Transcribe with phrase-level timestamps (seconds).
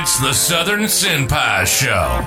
[0.00, 2.22] It's the Southern Senpai Show,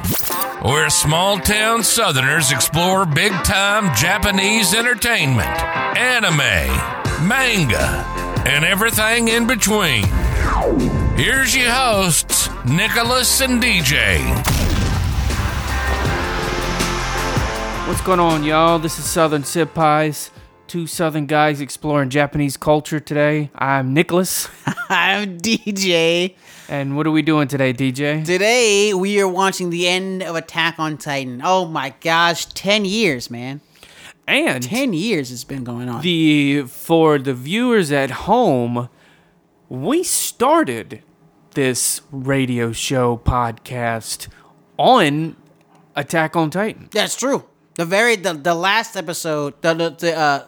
[0.70, 5.47] where small town Southerners explore big time Japanese entertainment,
[5.97, 6.38] anime,
[7.26, 7.79] manga,
[8.46, 10.04] and everything in between.
[11.15, 14.19] Here's your hosts, Nicholas and DJ.
[17.88, 18.79] What's going on, y'all?
[18.79, 20.29] This is Southern Senpais,
[20.67, 23.49] two Southern guys exploring Japanese culture today.
[23.55, 24.49] I'm Nicholas,
[24.89, 26.35] I'm DJ.
[26.71, 28.23] And what are we doing today, DJ?
[28.23, 31.41] Today we are watching the end of Attack on Titan.
[31.43, 33.59] Oh my gosh, 10 years, man.
[34.25, 36.02] And 10 years it's been going on.
[36.02, 38.88] the for the viewers at home,
[39.67, 41.03] we started
[41.55, 44.29] this radio show podcast
[44.77, 45.35] on
[45.98, 46.88] Attack on Titan.
[46.93, 47.43] That's true.
[47.76, 50.48] The very the, the last episode, the the, the uh,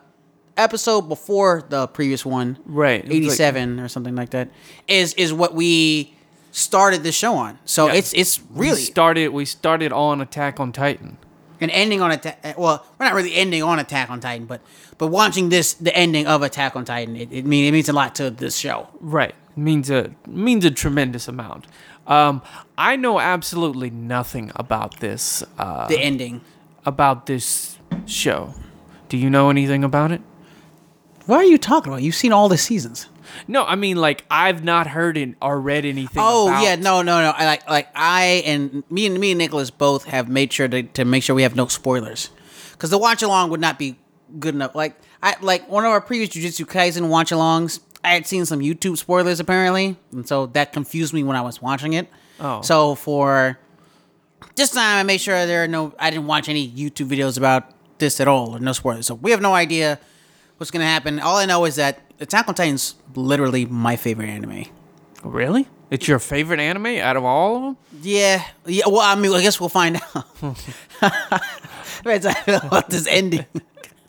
[0.57, 3.03] episode before the previous one, Right.
[3.03, 4.49] It was like- 87 or something like that,
[4.87, 6.13] is is what we
[6.51, 7.57] started the show on.
[7.65, 7.93] So Yeah.
[7.93, 11.17] it's it's We really started we started on Attack on Titan.
[11.61, 12.57] and ending on attack.
[12.57, 14.59] Well, we're not really ending on Attack on Titan, but
[14.97, 17.93] but watching this the ending of Attack on Titan, it, it mean it means a
[17.93, 18.87] lot to this show.
[18.99, 19.33] Right.
[19.55, 21.65] Means a means a tremendous amount.
[22.05, 22.41] Um,
[22.77, 26.41] I know absolutely nothing about this uh, The ending.
[26.85, 28.53] about this show.
[29.07, 30.21] Do you know anything about it?
[31.25, 32.01] What are you talking about?
[32.03, 33.07] You've seen all the seasons.
[33.47, 36.21] No, I mean like I've not heard it or read anything.
[36.23, 37.31] Oh about- yeah, no, no, no.
[37.31, 40.83] I like like I and me and me and Nicholas both have made sure to,
[40.83, 42.29] to make sure we have no spoilers,
[42.73, 43.97] because the watch along would not be
[44.39, 44.75] good enough.
[44.75, 47.79] Like I like one of our previous Jujutsu Kaisen watch alongs.
[48.03, 51.61] I had seen some YouTube spoilers apparently, and so that confused me when I was
[51.61, 52.09] watching it.
[52.39, 52.61] Oh.
[52.61, 53.57] So for
[54.55, 55.93] this time, I made sure there are no.
[55.97, 59.07] I didn't watch any YouTube videos about this at all, or no spoilers.
[59.07, 59.99] So we have no idea
[60.63, 61.19] what's gonna happen.
[61.19, 64.63] All I know is that Attack on Titan's literally my favorite anime.
[65.21, 65.67] Really?
[65.89, 67.77] It's your favorite anime out of all of them?
[68.01, 68.85] Yeah, yeah.
[68.87, 70.25] Well, I mean, I guess we'll find out.
[71.97, 73.45] Depends I about this ending.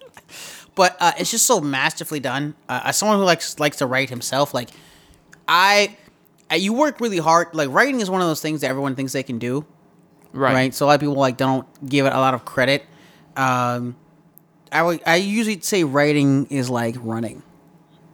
[0.76, 2.54] but uh, it's just so masterfully done.
[2.68, 4.70] Uh, as someone who likes likes to write himself, like
[5.48, 5.96] I,
[6.52, 7.48] uh, you work really hard.
[7.52, 9.66] Like writing is one of those things that everyone thinks they can do,
[10.32, 10.72] right?
[10.72, 12.86] So a lot of people like don't give it a lot of credit.
[13.36, 13.96] Um,
[14.72, 17.42] I would I usually say writing is like running,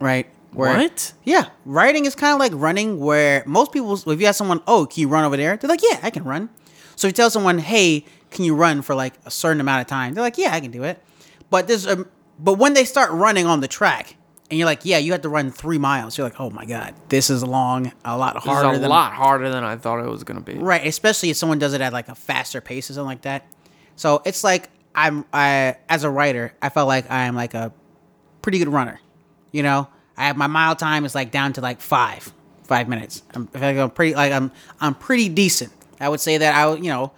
[0.00, 0.26] right?
[0.52, 1.12] Where- What?
[1.24, 2.98] yeah, writing is kind of like running.
[2.98, 5.82] Where most people, if you ask someone, "Oh, can you run over there?" They're like,
[5.82, 6.48] "Yeah, I can run."
[6.96, 9.86] So if you tell someone, "Hey, can you run for like a certain amount of
[9.86, 11.02] time?" They're like, "Yeah, I can do it."
[11.50, 12.04] But there's a,
[12.38, 14.16] but when they start running on the track,
[14.50, 16.94] and you're like, "Yeah, you have to run three miles," you're like, "Oh my god,
[17.10, 20.40] this is long, a lot harder a lot harder than I thought it was gonna
[20.40, 20.54] be.
[20.54, 23.46] Right, especially if someone does it at like a faster pace or something like that.
[23.94, 27.72] So it's like I'm I as a writer, I felt like I am like a
[28.42, 29.00] pretty good runner.
[29.52, 32.32] You know, I have my mile time is like down to like five
[32.64, 33.22] five minutes.
[33.34, 35.72] I'm, I feel like I'm pretty like I'm I'm pretty decent.
[36.00, 37.12] I would say that I you know,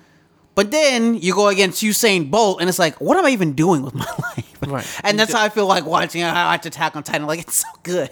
[0.55, 3.83] but then you go against Usain Bolt and it's like, what am I even doing
[3.83, 4.05] with my
[4.37, 4.59] life?
[4.67, 5.01] Right.
[5.05, 6.23] And that's how I feel like watching.
[6.23, 7.27] I watch Attack on Titan.
[7.27, 8.11] Like it's so good.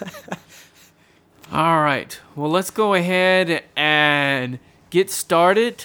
[1.52, 2.18] All right.
[2.34, 4.58] Well, let's go ahead and
[4.90, 5.84] get started.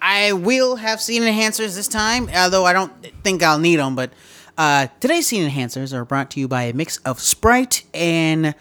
[0.00, 3.94] I will have scene enhancers this time, although I don't think I'll need them.
[3.94, 4.12] But
[4.56, 8.54] uh, today's scene enhancers are brought to you by a mix of Sprite and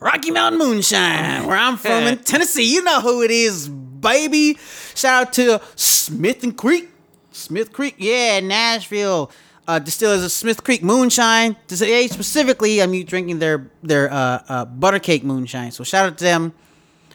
[0.00, 2.72] Rocky Mountain Moonshine, where I'm from in Tennessee.
[2.72, 4.58] You know who it is, baby.
[4.94, 6.90] Shout out to Smith and Creek.
[7.32, 9.30] Smith Creek, yeah, Nashville.
[9.68, 11.56] Uh, distillers of Smith Creek Moonshine.
[11.66, 15.72] Today specifically, I'm drinking their their uh, uh, buttercake moonshine.
[15.72, 16.52] So shout out to them.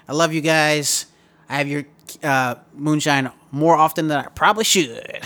[0.06, 1.06] I love you guys.
[1.48, 1.86] I have your
[2.22, 4.90] uh, moonshine more often than I probably should.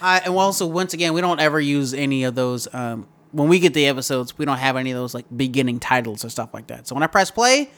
[0.00, 2.72] uh, and also, once again, we don't ever use any of those.
[2.72, 6.24] Um, when we get the episodes, we don't have any of those like beginning titles
[6.24, 6.86] or stuff like that.
[6.86, 7.70] So when I press play,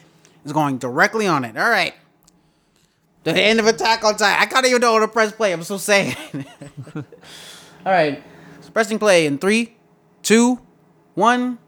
[0.44, 1.56] it's going directly on it.
[1.56, 1.94] All right.
[3.24, 4.40] The end of Attack on Titan.
[4.40, 5.52] I can't even know when to press play.
[5.52, 6.16] I'm so sad.
[6.96, 7.04] All
[7.84, 8.22] right.
[8.62, 9.76] So pressing play in three,
[10.22, 10.58] two,
[11.14, 11.58] one.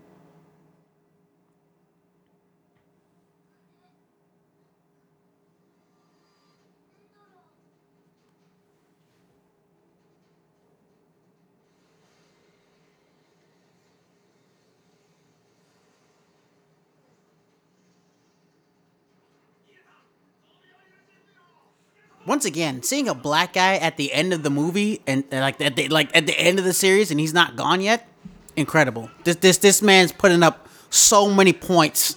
[22.26, 25.60] Once again, seeing a black guy at the end of the movie and uh, like
[25.60, 28.08] at the, like at the end of the series and he's not gone yet,
[28.56, 29.10] incredible.
[29.24, 32.16] This this this man's putting up so many points.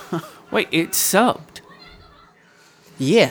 [0.50, 1.60] Wait, it's subbed.
[2.98, 3.30] Yeah,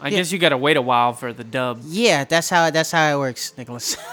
[0.00, 0.18] I Yeah.
[0.18, 1.80] guess you gotta wait a while for the dub.
[1.84, 3.96] yeah, that's how that's how it works, Nicholas.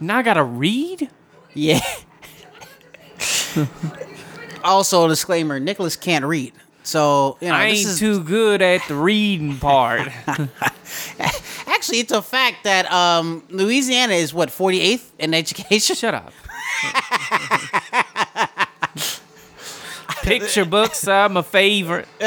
[0.00, 1.10] Now I gotta read.
[1.54, 1.80] Yeah.
[4.64, 6.52] also, disclaimer: Nicholas can't read,
[6.82, 10.08] so you know I this ain't is too good at the reading part.
[11.80, 15.96] actually it's a fact that um, Louisiana is what 48th in education.
[15.96, 16.32] Shut up.
[20.22, 22.06] Picture books are my favorite.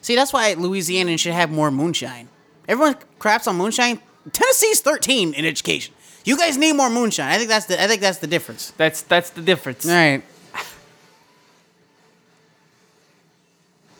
[0.00, 2.28] See, that's why Louisiana should have more moonshine.
[2.68, 4.00] Everyone craps on moonshine.
[4.32, 5.94] Tennessee's 13 in education.
[6.26, 7.28] You guys need more moonshine.
[7.32, 8.72] I think that's the I think that's the difference.
[8.76, 9.86] That's that's the difference.
[9.86, 10.22] All right.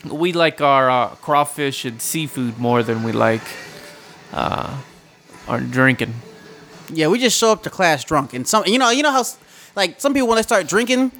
[0.05, 3.43] We like our uh, crawfish and seafood more than we like
[4.32, 4.76] uh,
[5.49, 6.14] our drinking.
[6.93, 9.20] Yeah, we just show up to class drunk, and some you know you know how
[9.20, 9.38] s-
[9.75, 11.11] like some people when they start drinking,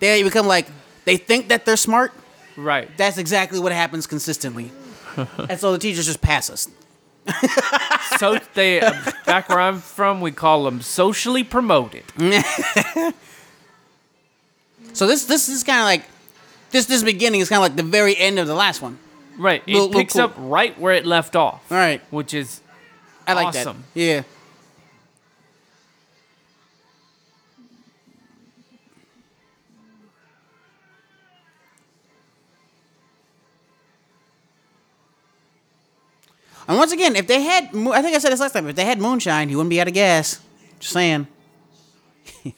[0.00, 0.66] they become like
[1.04, 2.12] they think that they're smart.
[2.56, 2.88] Right.
[2.96, 4.70] That's exactly what happens consistently,
[5.48, 6.68] and so the teachers just pass us.
[8.16, 8.92] So they uh,
[9.26, 12.04] back where I'm from, we call them socially promoted.
[14.94, 16.04] So this this is kind of like
[16.70, 18.98] this this beginning is kind of like the very end of the last one.
[19.36, 19.62] Right.
[19.66, 20.22] It little picks cool.
[20.22, 21.70] up right where it left off.
[21.70, 22.60] All right, Which is
[23.26, 23.84] I like Awesome.
[23.94, 24.00] that.
[24.00, 24.22] Yeah.
[36.68, 38.84] And once again, if they had, I think I said this last time, if they
[38.84, 40.38] had moonshine, he wouldn't be out of gas.
[40.78, 41.26] Just saying.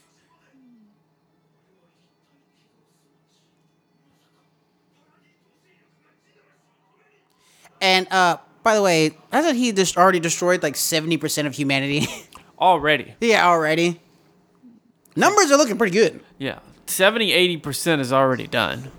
[7.80, 12.08] and uh, by the way, hasn't he just already destroyed like seventy percent of humanity?
[12.58, 13.14] already.
[13.20, 14.00] yeah, already.
[15.14, 16.20] Numbers are looking pretty good.
[16.38, 16.58] Yeah.
[16.86, 18.90] 70 80% is already done.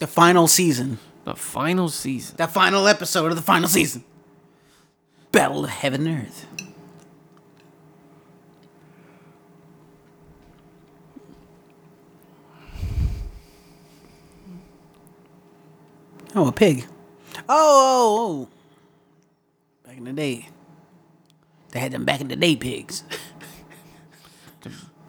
[0.00, 2.36] The final season, The final season.
[2.36, 4.04] the final episode of the final season,
[5.32, 6.46] Battle of Heaven and Earth.
[16.34, 16.84] Oh, a pig.
[17.36, 18.48] Oh, oh, oh.
[19.86, 20.48] Back in the day.
[21.70, 23.04] They had them back in the day pigs.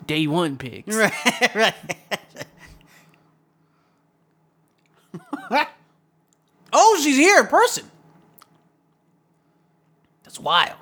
[0.08, 0.96] Day one pigs.
[0.98, 1.74] Right, right.
[6.74, 7.90] oh, she's here in person.
[10.24, 10.78] That's wild.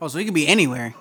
[0.00, 0.94] Oh, so he could be anywhere.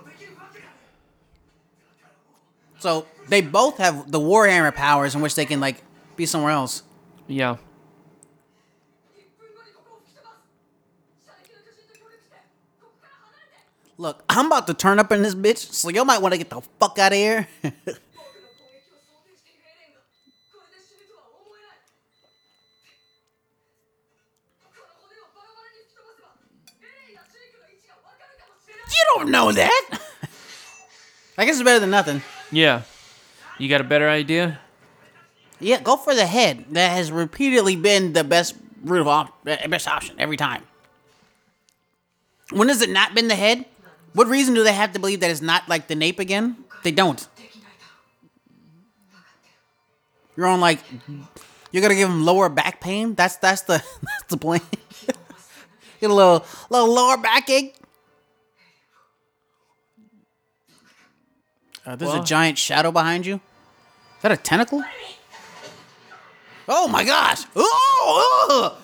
[2.80, 5.83] So they both have the Warhammer powers in which they can like
[6.15, 6.83] be somewhere else.
[7.27, 7.57] Yeah.
[14.00, 16.51] Look, I'm about to turn up in this bitch, so y'all might want to get
[16.51, 17.47] the fuck out of here.
[17.63, 17.74] you
[29.15, 29.89] don't know that.
[31.39, 32.22] I guess it's better than nothing.
[32.51, 32.84] Yeah.
[33.57, 34.60] You got a better idea?
[35.60, 36.66] Yeah, go for the head.
[36.72, 40.64] That has repeatedly been the best route of op- best option every time.
[42.52, 43.66] When has it not been the head?
[44.14, 46.58] What reason do they have to believe that it's not like the nape again?
[46.84, 47.28] They don't.
[50.36, 50.80] You're on like
[51.72, 53.16] you're gonna give him lower back pain.
[53.16, 54.62] That's that's the that's the plan.
[56.00, 57.76] Get a little little lower backache.
[61.86, 63.36] Uh, there's a giant shadow behind you.
[63.36, 64.84] Is that a tentacle?
[66.67, 67.43] Oh my gosh!
[67.55, 68.77] Oh,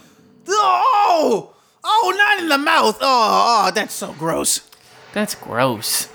[0.47, 2.97] oh, oh, not in the mouth!
[3.01, 4.61] Oh, oh, that's so gross.
[5.11, 6.05] That's gross.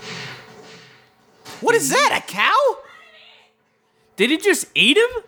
[1.61, 2.21] What is that?
[2.23, 2.77] A cow?
[4.15, 5.23] Did it just eat him?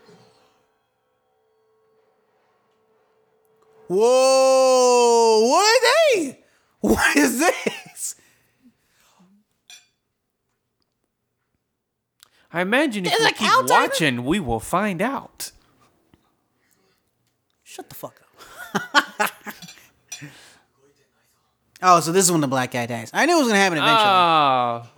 [3.88, 5.48] Whoa!
[5.48, 6.40] What are they?
[6.80, 8.16] What is this?
[12.52, 15.52] I imagine if There's we keep watching, we will find out.
[17.72, 19.32] Shut the fuck up.
[21.82, 23.10] oh, so this is when the black guy dies.
[23.14, 24.04] I knew it was gonna happen eventually.
[24.04, 24.92] Ah.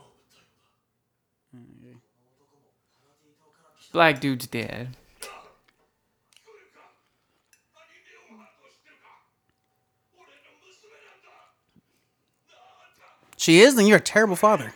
[3.92, 4.98] Black dude's dead.
[13.38, 14.74] she is, then you're a terrible father.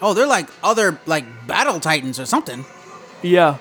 [0.00, 2.64] Oh, they're like other like battle titans or something.
[3.22, 3.58] Yeah.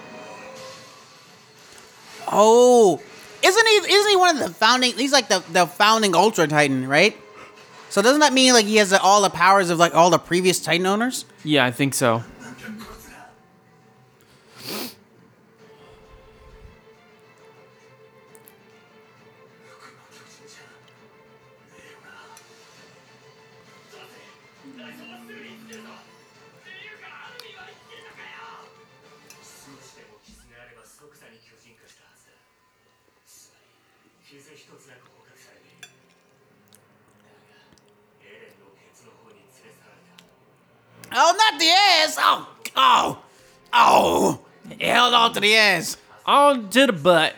[2.32, 3.02] Oh,
[3.42, 3.76] isn't he?
[3.94, 4.94] Isn't he one of the founding?
[4.94, 7.16] He's like the the founding Ultra Titan, right?
[7.90, 10.60] So doesn't that mean like he has all the powers of like all the previous
[10.60, 11.26] Titan owners?
[11.44, 12.24] Yeah, I think so.
[41.20, 42.16] Oh, not the ass!
[42.20, 43.20] Oh, oh,
[43.74, 44.40] oh!
[44.78, 45.98] He held on to the ass.
[46.28, 47.34] On to the butt.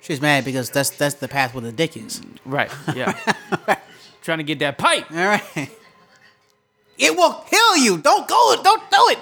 [0.00, 2.20] She's mad because that's that's the path where the dick is.
[2.44, 2.70] Right.
[2.94, 3.16] Yeah.
[4.22, 5.10] Trying to get that pipe.
[5.10, 5.70] All right.
[6.98, 7.96] It will kill you.
[7.96, 8.60] Don't go.
[8.62, 9.18] Don't do it.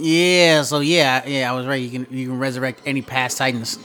[0.00, 0.62] Yeah.
[0.62, 1.80] So yeah, yeah, I was right.
[1.80, 3.78] You can you can resurrect any past titans.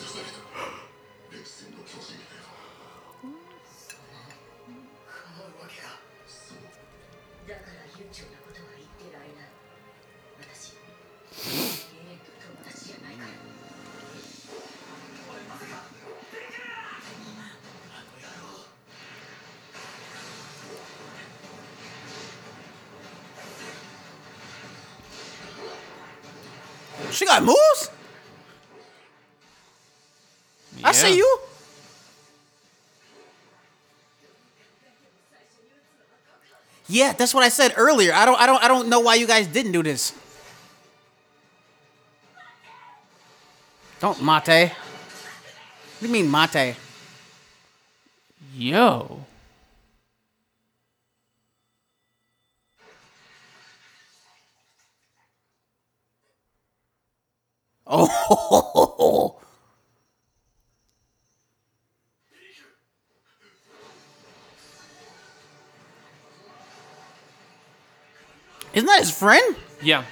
[36.96, 38.14] Yeah, that's what I said earlier.
[38.14, 40.14] I don't I don't I don't know why you guys didn't do this.
[44.00, 44.72] Don't mate.
[44.72, 46.78] What do you mean mate?
[48.56, 49.14] Yo.
[68.75, 69.55] Isn't that his friend?
[69.82, 70.03] Yeah.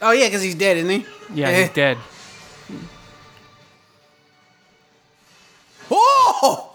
[0.00, 1.06] Oh yeah, because he's dead, isn't he?
[1.34, 1.98] Yeah, he's dead.
[5.90, 6.72] Oh!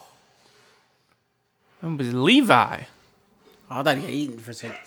[1.83, 2.83] It was Levi.
[3.69, 4.77] Oh, I thought he got eaten for a second.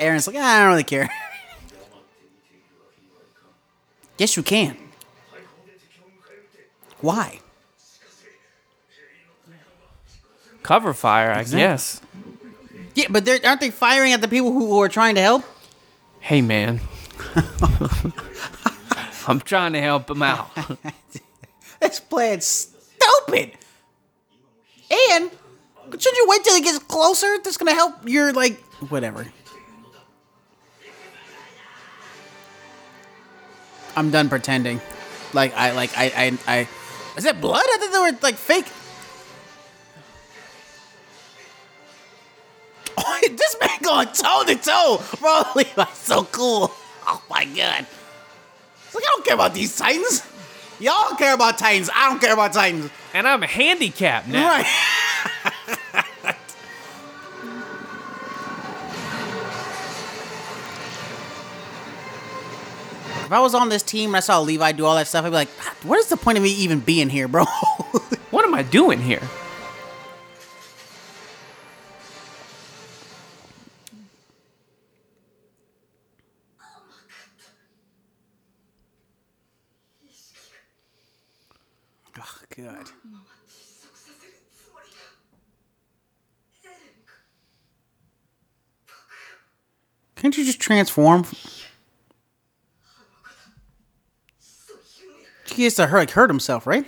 [0.00, 1.08] Eren's like, ah, I don't really care.
[4.18, 4.76] yes, you can.
[7.00, 7.40] Why?
[10.62, 11.60] Cover fire, I Exactly.
[11.60, 12.00] guess.
[12.94, 15.44] Yeah, but aren't they firing at the people who, are trying to help?
[16.20, 16.80] Hey, man.
[19.26, 20.50] I'm trying to help them out.
[21.80, 23.52] This plan's stupid.
[24.90, 25.30] And
[25.92, 27.38] shouldn't you wait till it gets closer?
[27.42, 29.26] That's gonna help your like whatever.
[33.96, 34.80] I'm done pretending.
[35.32, 36.68] Like I like I I I
[37.16, 37.62] is that blood?
[37.64, 38.66] I thought they were like fake.
[43.02, 45.42] Oh, this man going toe to toe, bro.
[45.54, 46.70] Levi's so cool.
[47.06, 47.86] Oh my god.
[48.84, 50.22] It's like I don't care about these Titans.
[50.80, 51.88] Y'all care about Titans.
[51.94, 52.90] I don't care about Titans.
[53.14, 54.48] and I'm handicapped now.
[54.48, 54.66] Right.
[63.30, 65.28] If I was on this team and I saw Levi do all that stuff, I'd
[65.28, 65.48] be like,
[65.84, 67.44] what is the point of me even being here, bro?
[68.30, 69.22] What am I doing here?
[82.18, 82.90] oh, God.
[90.16, 91.24] Can't you just transform?
[95.52, 96.84] He has to hurt, like, hurt himself, right?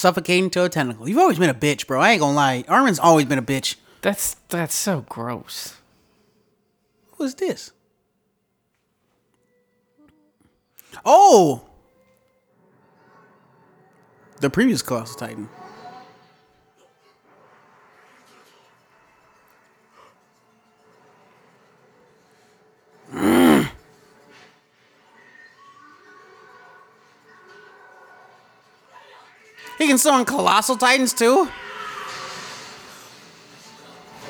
[0.00, 1.08] Suffocating to a tentacle.
[1.08, 2.00] You've always been a bitch, bro.
[2.00, 2.64] I ain't gonna lie.
[2.66, 3.76] Armin's always been a bitch.
[4.02, 5.76] That's that's so gross.
[7.12, 7.72] Who is this?
[11.04, 11.66] Oh!
[14.40, 15.48] The previous Colossal Titan.
[29.80, 31.48] He can summon Colossal Titans too?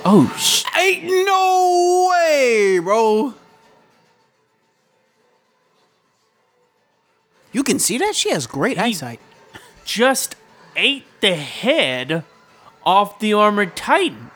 [0.05, 0.65] Oh sh!
[0.79, 3.35] Ain't no way, bro.
[7.51, 8.15] You can see that?
[8.15, 9.19] She has great eyesight.
[9.85, 10.37] Just
[10.77, 12.23] ate the head
[12.87, 14.31] off the armored titan.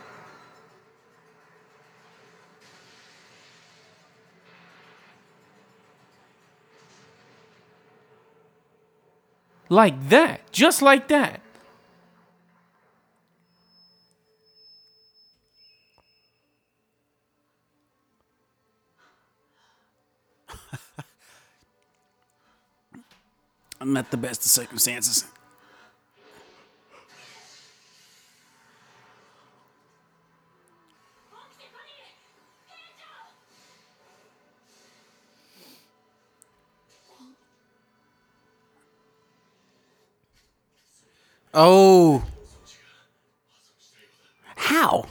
[9.68, 11.40] Like that, just like that.
[23.80, 25.24] I'm at the best of circumstances.
[41.56, 42.24] Oh.
[44.56, 45.06] How?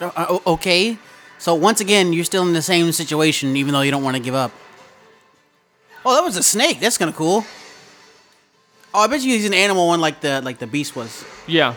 [0.00, 0.98] Uh, okay.
[1.38, 4.22] So once again, you're still in the same situation, even though you don't want to
[4.22, 4.52] give up.
[6.04, 6.80] Oh, that was a snake.
[6.80, 7.44] That's kind of cool.
[8.94, 11.24] Oh, I bet you he's an animal one like the like the beast was.
[11.46, 11.74] Yeah.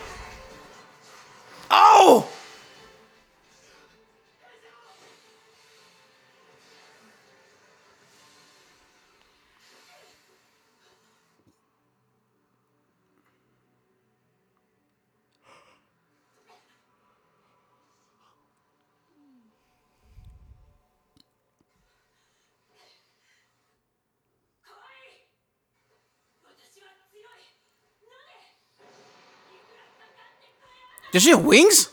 [31.12, 31.90] Does she have wings?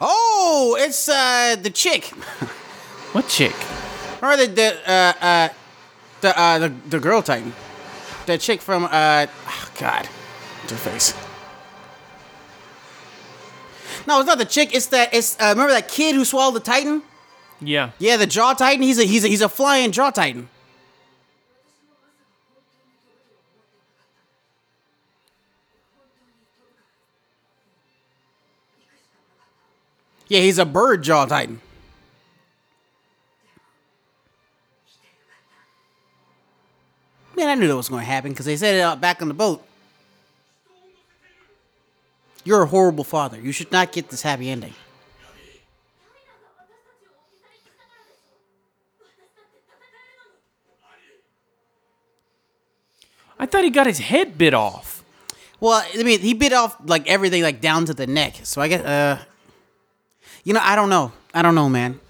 [0.00, 2.04] Oh, it's uh the chick.
[3.12, 3.54] What chick?
[4.20, 5.48] Or the the uh uh
[6.20, 7.54] the uh the, the girl titan.
[8.26, 10.06] The chick from uh oh God.
[10.06, 11.14] What's her face?
[14.06, 16.60] No, it's not the chick, it's that it's uh, remember that kid who swallowed the
[16.60, 17.02] titan?
[17.60, 17.90] Yeah.
[17.98, 18.82] Yeah, the jaw titan.
[18.82, 20.48] He's a he's a he's a flying jaw titan.
[30.28, 31.60] Yeah, he's a bird jaw titan.
[37.36, 39.28] Man, I knew that was going to happen because they said it out back on
[39.28, 39.64] the boat.
[42.44, 43.40] You're a horrible father.
[43.40, 44.74] You should not get this happy ending.
[53.38, 55.04] I thought he got his head bit off.
[55.60, 58.40] Well, I mean, he bit off like everything, like down to the neck.
[58.42, 59.24] So I guess, uh,
[60.48, 61.12] you know, I don't know.
[61.34, 62.00] I don't know, man.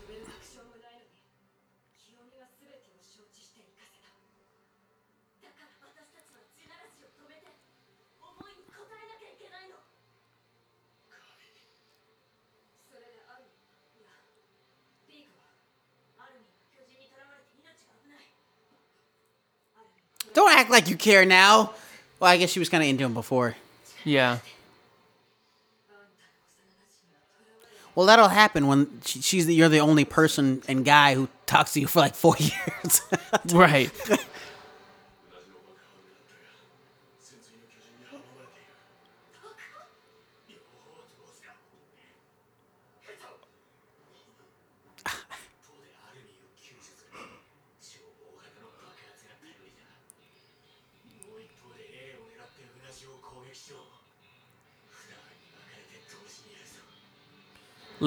[20.32, 21.72] Don't act like you care now.
[22.20, 23.56] Well, I guess she was kind of into him before.
[24.04, 24.38] Yeah.
[27.98, 31.72] Well, that'll happen when she, she's the, you're the only person and guy who talks
[31.72, 33.02] to you for like four years.
[33.52, 33.90] Right.「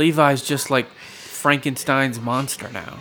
[0.02, 2.98] Levi's just like Frankenstein's monster now.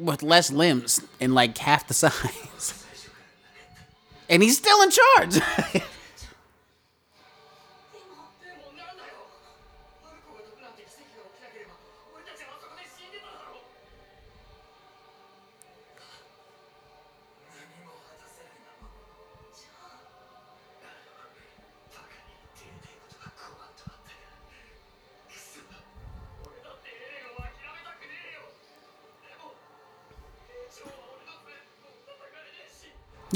[0.00, 2.82] with less limbs and like half the size.
[4.28, 5.36] And he's still in charge.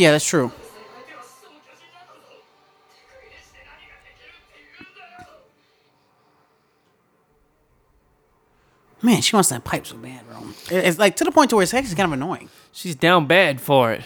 [0.00, 0.50] Yeah, that's true.
[9.02, 10.38] Man, she wants that pipe so bad, bro.
[10.70, 12.48] It's like to the point to where it's is kind of annoying.
[12.72, 14.02] She's down bad for it.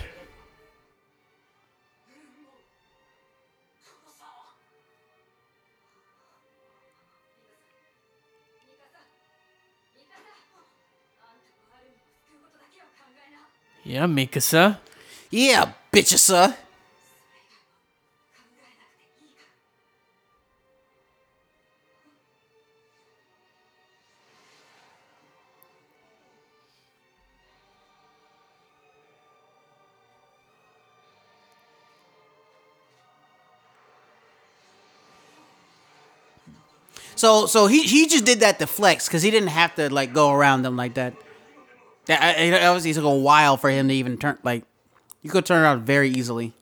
[13.85, 14.79] Yeah, Mikasa.
[15.31, 16.57] Yeah, bitches, sir.
[37.17, 40.13] So so he he just did that to flex because he didn't have to like
[40.13, 41.15] go around them like that.
[42.07, 44.65] That it obviously took a while for him to even turn like
[45.25, 46.53] you could turn around very easily.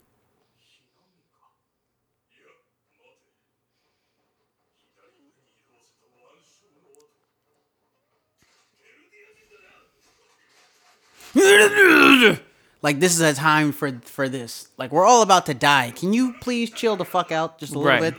[12.81, 14.67] Like this is a time for for this.
[14.77, 15.91] Like we're all about to die.
[15.95, 18.13] Can you please chill the fuck out just a little Right.
[18.13, 18.15] bit?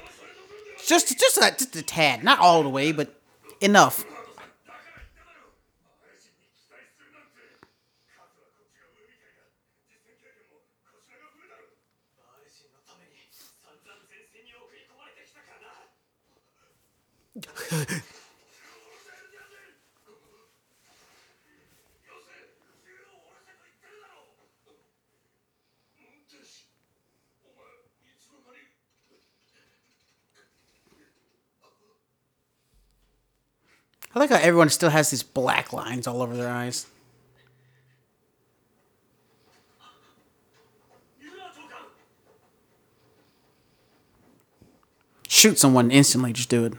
[0.86, 3.14] Just just a, just a tad, not all the way, but
[3.60, 4.04] enough.
[17.36, 17.40] I
[34.20, 36.86] like how everyone still has these black lines all over their eyes.
[45.26, 46.74] Shoot someone instantly, just do it.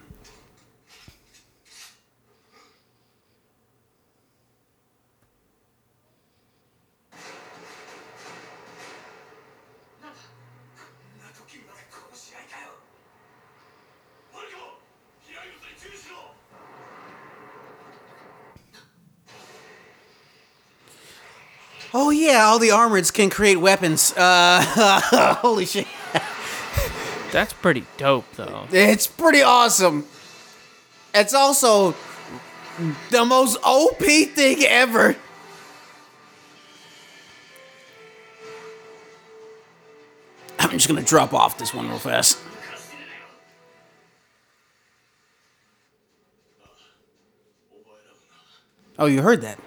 [21.98, 22.10] Oh
[22.46, 24.14] yeah, all the armoreds can create weapons.
[24.16, 24.62] Uh,
[25.42, 25.88] holy shit.
[27.32, 28.68] That's pretty dope, though.
[28.72, 30.06] It's pretty awesome.
[31.14, 31.96] It's also
[33.10, 35.16] the most OP thing ever.
[40.60, 42.38] I'm just gonna drop off this one real fast.
[48.98, 49.60] Oh, you heard that?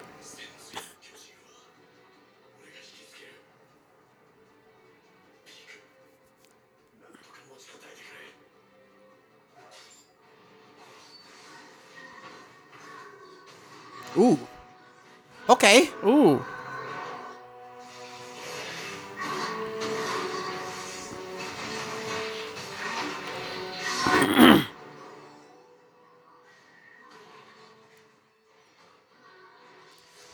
[15.68, 15.90] Okay.
[16.02, 16.42] Ooh.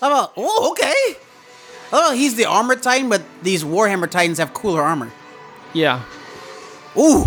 [0.00, 0.32] How about?
[0.36, 1.18] Oh, okay.
[1.92, 5.10] Oh, he's the armor titan, but these Warhammer titans have cooler armor.
[5.72, 6.04] Yeah.
[6.96, 7.26] Ooh.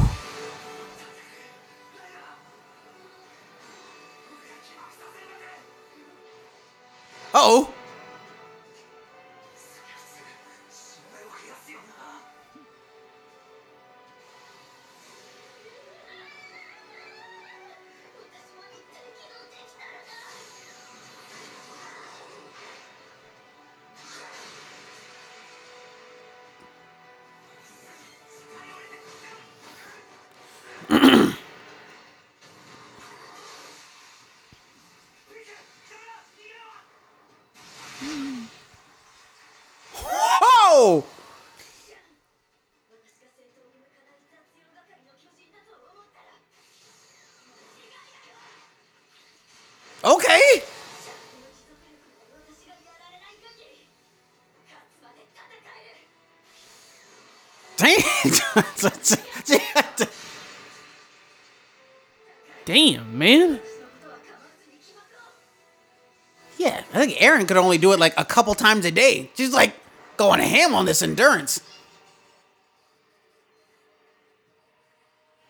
[67.37, 69.29] Eren could only do it like a couple times a day.
[69.35, 69.75] She's like
[70.17, 71.61] going ham on this endurance.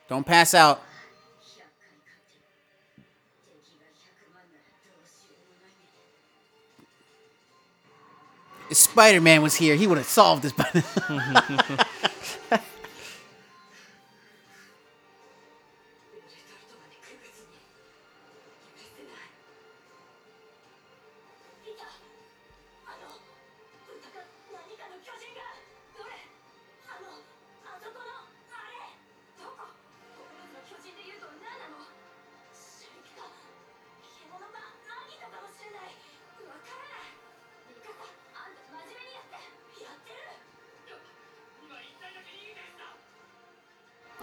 [0.10, 0.82] Don't pass out.
[8.70, 10.52] If Spider Man was here, he would have solved this.
[10.52, 10.84] by.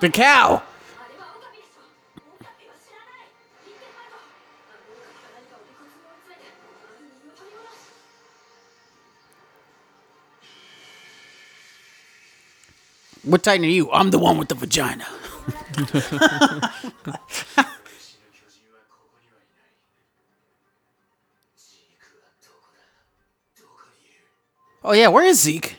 [0.09, 0.75] 戻し
[13.25, 13.91] What Titan are you?
[13.91, 15.07] I'm the one with the vagina.
[24.85, 25.79] oh yeah, where is Zeke?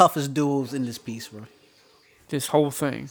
[0.00, 1.42] Toughest duels in this piece, bro.
[2.30, 3.10] This whole thing.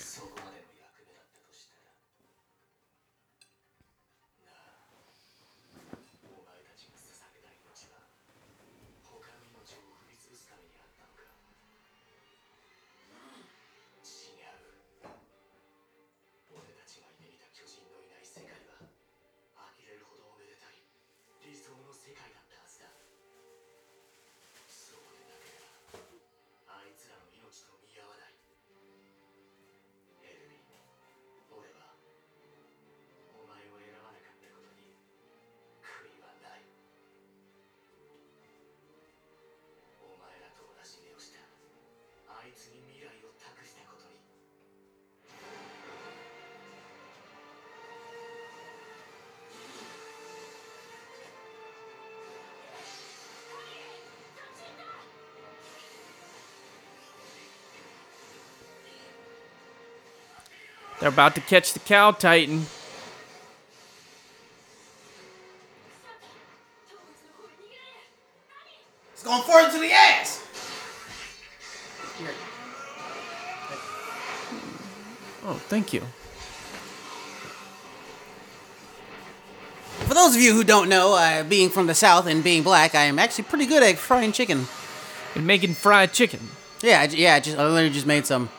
[42.58, 44.18] つに未来を託したことに
[61.00, 62.66] They're about to catch the cow titan.
[75.79, 76.01] Thank you.
[80.07, 82.95] For those of you who don't know, uh, being from the South and being black,
[82.95, 84.67] I am actually pretty good at frying chicken.
[85.35, 86.39] And making fried chicken.
[86.81, 88.49] Yeah, I yeah, I just I literally just made some,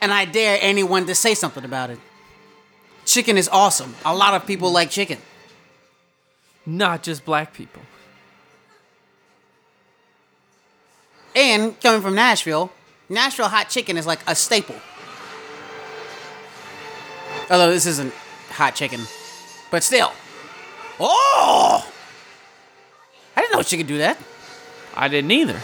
[0.00, 1.98] and I dare anyone to say something about it.
[3.06, 3.94] Chicken is awesome.
[4.04, 5.18] A lot of people like chicken.
[6.66, 7.82] Not just black people.
[11.34, 12.70] And coming from Nashville,
[13.08, 14.76] Nashville hot chicken is like a staple.
[17.50, 18.14] Although this isn't
[18.50, 19.00] hot chicken,
[19.70, 20.12] but still.
[20.98, 21.90] Oh!
[23.36, 24.18] I didn't know she could do that.
[24.94, 25.60] I didn't either.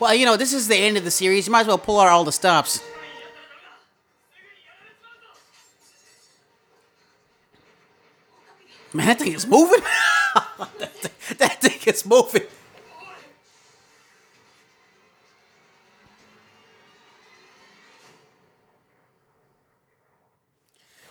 [0.00, 1.46] Well, you know, this is the end of the series.
[1.46, 2.82] You might as well pull out all the stops.
[8.92, 9.80] Man, that thing is moving.
[10.78, 12.42] that, thing, that thing is moving.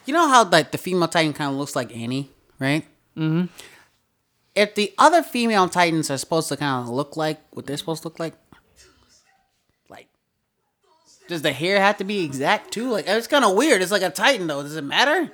[0.05, 2.85] You know how like the female Titan kind of looks like Annie, right?
[3.15, 3.45] Mm-hmm.
[4.55, 8.01] If the other female Titans are supposed to kind of look like what they're supposed
[8.01, 8.33] to look like,
[9.89, 10.07] like,
[11.27, 12.89] does the hair have to be exact too?
[12.89, 13.81] Like, it's kind of weird.
[13.81, 14.63] It's like a Titan though.
[14.63, 15.31] Does it matter?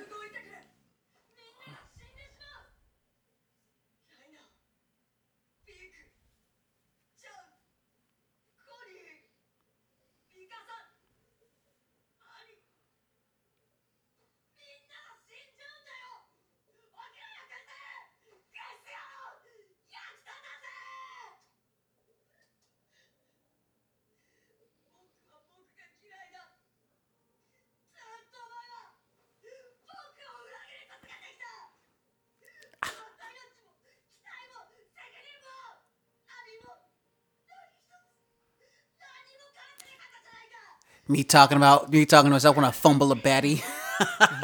[41.08, 43.62] Me talking about me talking to myself when I fumble a baddie.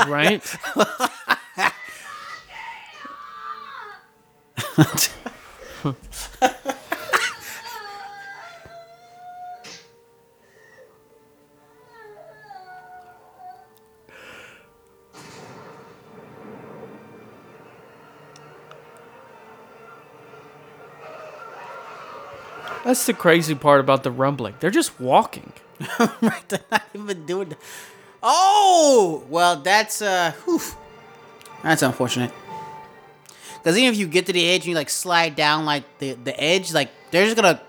[0.09, 0.43] Right?
[22.85, 24.55] That's the crazy part about the rumbling.
[24.61, 25.53] They're just walking.
[25.99, 27.57] right, they're not even doing.
[28.23, 30.61] Oh, well, that's uh, whew.
[31.63, 32.31] that's unfortunate.
[33.57, 36.13] Because even if you get to the edge and you like slide down like the
[36.13, 37.61] the edge, like they're just gonna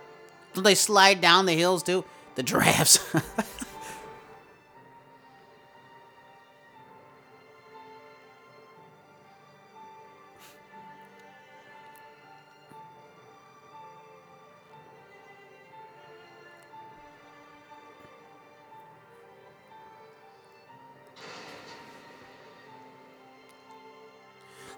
[0.54, 2.04] don't they slide down the hills too?
[2.36, 3.00] The giraffes.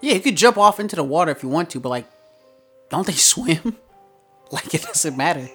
[0.07, 2.05] Yeah, you could jump off into the water if you want to, but like,
[2.89, 3.77] don't they swim?
[4.51, 5.49] like it doesn't matter.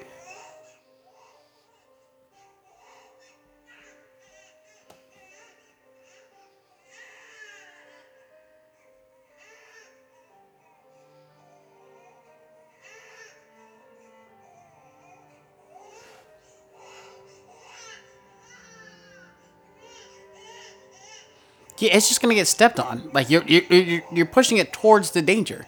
[21.90, 23.11] It's just gonna get stepped on.
[23.12, 25.66] Like you're you're you're, you're pushing it towards the danger.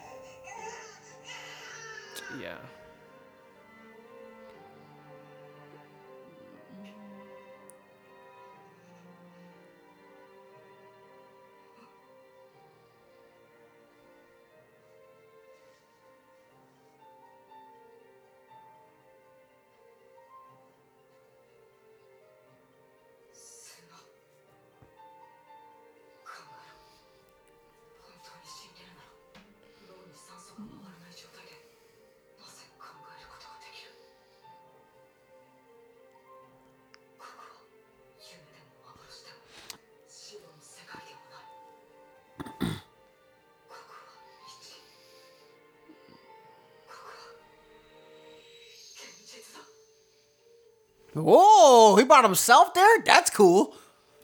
[52.25, 53.01] about himself there?
[53.05, 53.75] That's cool.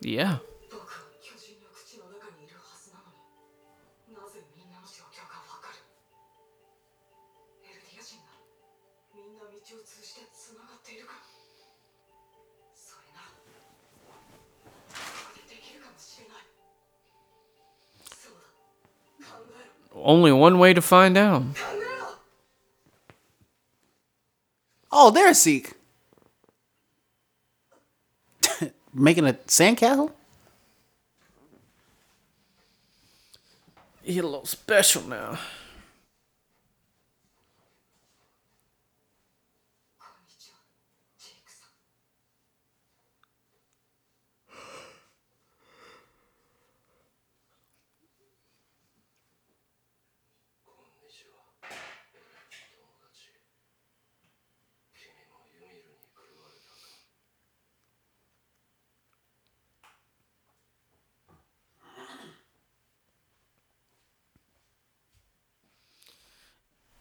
[0.02, 0.40] Yeah.
[19.94, 21.44] Only one way to find out.
[24.92, 25.74] Oh, there's Zeke.
[28.94, 30.12] Making a sandcastle?
[34.04, 35.40] He a little special now.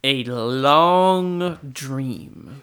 [0.03, 2.63] A long dream.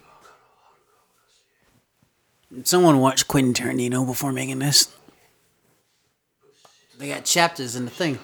[2.64, 4.96] Someone watched Quentin Tarantino before making this.
[6.98, 8.18] They got chapters in the thing.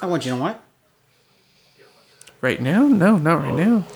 [0.00, 0.62] I want you to know what?
[2.40, 2.86] Right now?
[2.86, 3.86] No, not right now.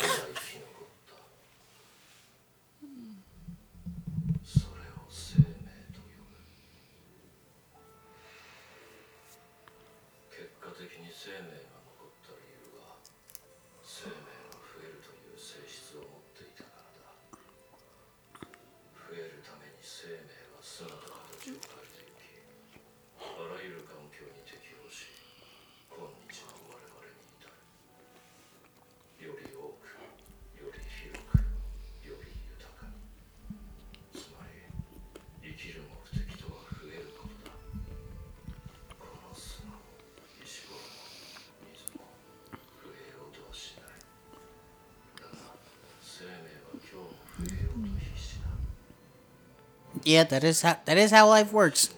[50.09, 51.93] Yeah, that is how that is how life works.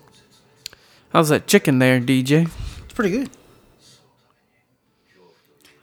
[1.11, 2.51] How's that chicken there, DJ?
[2.83, 3.31] It's pretty good.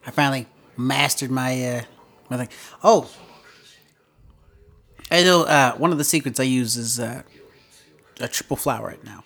[0.06, 1.82] I finally mastered my uh,
[2.30, 2.50] my thing.
[2.84, 3.10] Oh,
[5.10, 7.22] I know uh, one of the secrets I use is uh,
[8.20, 9.24] a triple flour right now.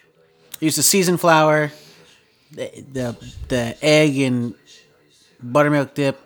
[0.61, 1.71] I use the seasoned flour,
[2.51, 4.53] the, the the egg and
[5.41, 6.21] buttermilk dip,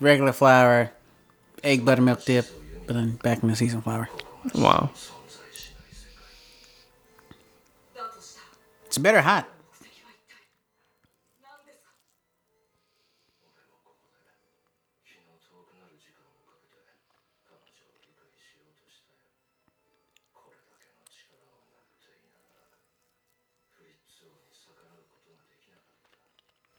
[0.00, 0.90] regular flour,
[1.62, 2.46] egg buttermilk dip,
[2.84, 4.08] but then back in the seasoned flour.
[4.56, 4.90] Wow.
[8.96, 9.46] It's better hot.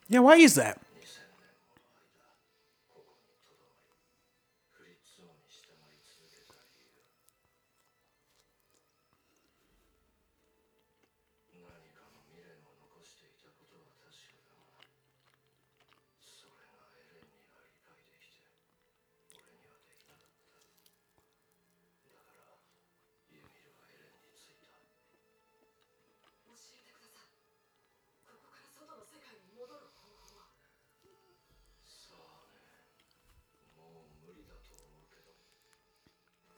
[0.10, 0.87] Yeah, why is that?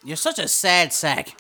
[0.09, 1.39] You're such a sad sack.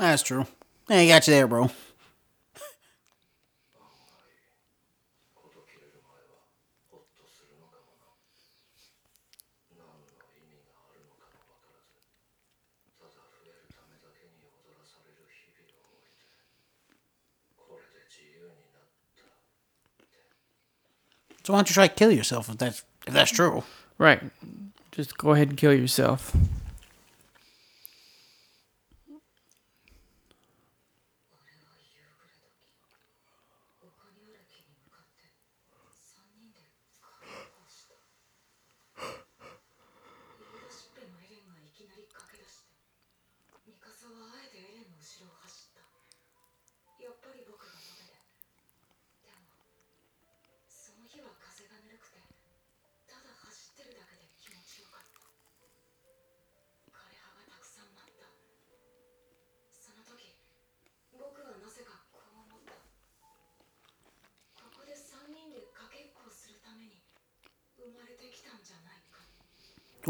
[0.00, 0.46] That's true.
[0.88, 1.70] Yeah, I got you there, bro.
[21.44, 23.64] So why don't you try to kill yourself if that's if that's true?
[23.98, 24.22] Right.
[24.92, 26.34] Just go ahead and kill yourself.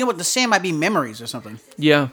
[0.00, 0.16] You know what?
[0.16, 1.60] the sand might be memories or something.
[1.76, 2.08] Yeah.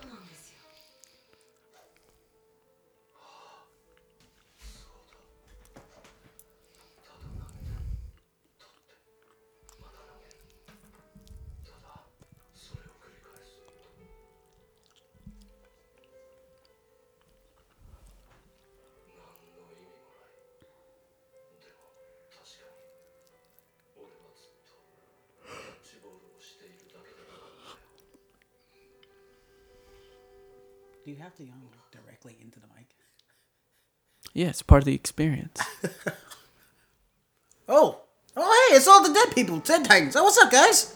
[34.37, 35.59] Yeah, it's part of the experience.
[37.67, 38.01] oh.
[38.35, 39.57] Oh, hey, it's all the dead people.
[39.57, 40.15] Dead Titans.
[40.15, 40.95] Oh, what's up, guys?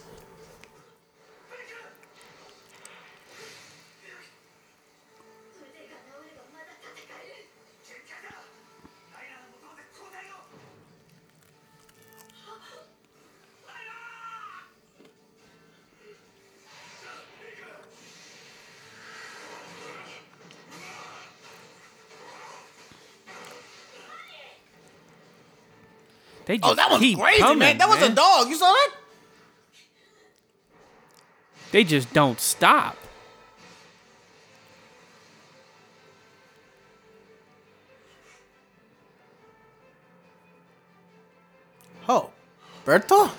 [26.52, 27.78] They oh, just Oh, that was keep crazy, coming, man.
[27.78, 28.50] That was a dog.
[28.50, 28.90] You saw that?
[31.70, 32.98] They just don't stop.
[42.06, 42.28] Oh,
[42.84, 43.30] Berto?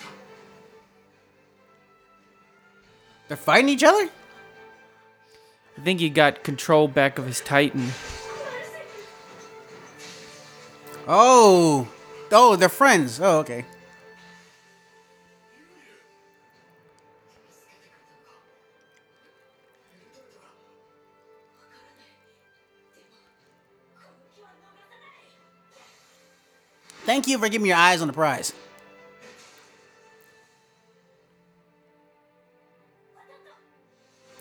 [3.28, 4.09] They're fighting each other?
[5.78, 7.91] I think he got control back of his Titan.
[11.07, 11.88] Oh.
[12.36, 13.19] Oh, they're friends.
[13.21, 13.63] Oh, okay.
[27.05, 28.53] Thank you for giving me your eyes on the prize.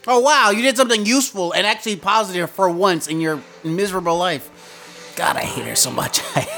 [0.07, 5.15] Oh wow, you did something useful and actually positive for once in your miserable life.
[5.17, 6.21] God, I hate her so much.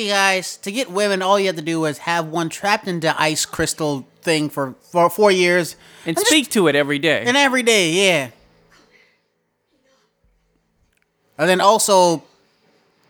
[0.00, 3.14] See, guys, to get women, all you have to do is have one trapped into
[3.20, 5.76] ice crystal thing for, for four years.
[6.06, 7.22] And just- speak to it every day.
[7.26, 8.30] And every day, yeah.
[11.36, 12.22] And then also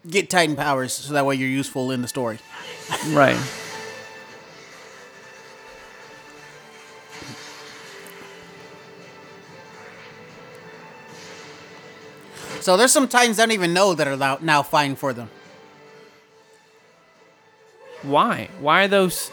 [0.09, 2.41] get Titan powers so that way you're useful in the story.
[3.11, 3.37] right.
[12.61, 15.31] So there's some Titans I don't even know that are now, now fighting for them.
[18.03, 18.49] Why?
[18.61, 19.31] Why are those?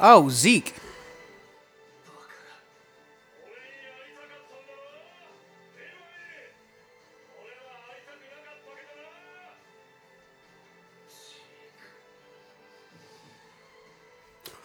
[0.00, 0.74] Oh, Zeke.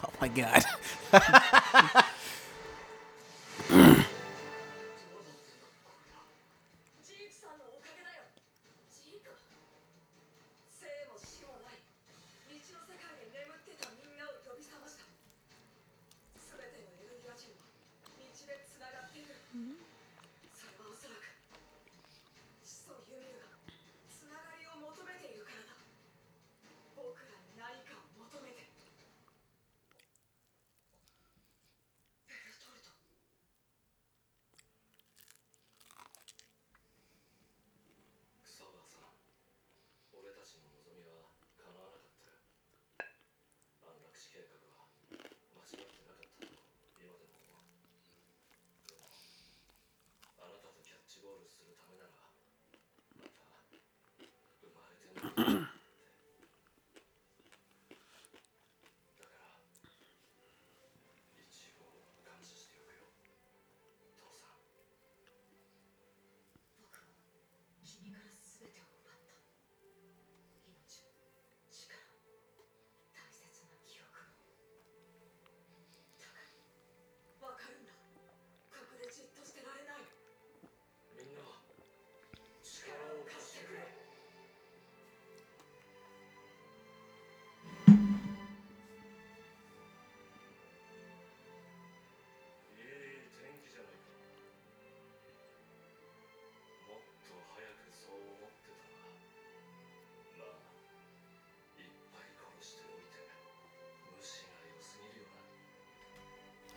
[0.03, 2.03] Oh my god.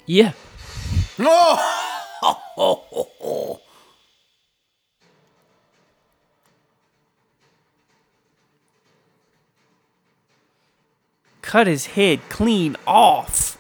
[0.07, 0.33] Yeah.
[1.19, 1.61] Oh!
[11.43, 13.57] Cut his head clean off.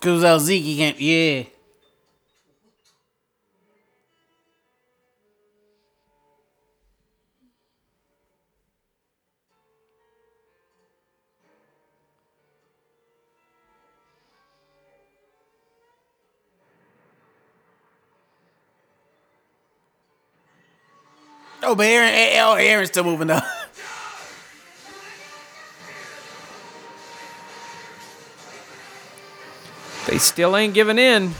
[0.00, 0.94] Cause without Zeke.
[0.98, 1.55] Yeah.
[21.68, 23.40] Oh, but Eren, Eren, Eren's still moving though.
[30.06, 31.34] They still ain't giving in.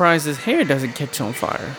[0.00, 1.76] Surprised his hair doesn't catch on fire.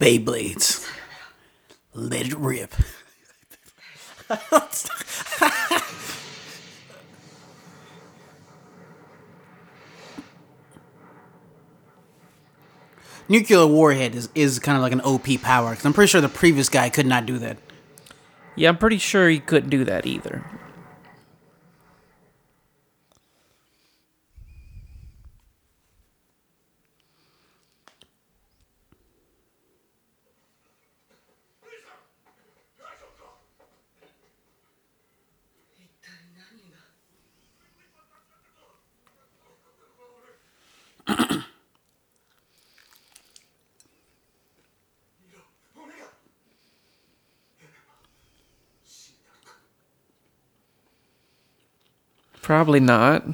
[0.00, 0.90] Beyblades.
[1.94, 2.74] Let it rip.
[13.28, 16.28] Nuclear warhead is, is kind of like an OP power because I'm pretty sure the
[16.28, 17.58] previous guy could not do that.
[18.56, 20.44] Yeah, I'm pretty sure he couldn't do that either.
[52.50, 53.24] Probably not.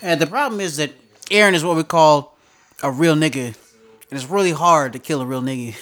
[0.00, 0.92] And the problem is that
[1.28, 2.38] Eren is what we call
[2.84, 3.46] a real nigga.
[3.46, 5.74] And it's really hard to kill a real nigga.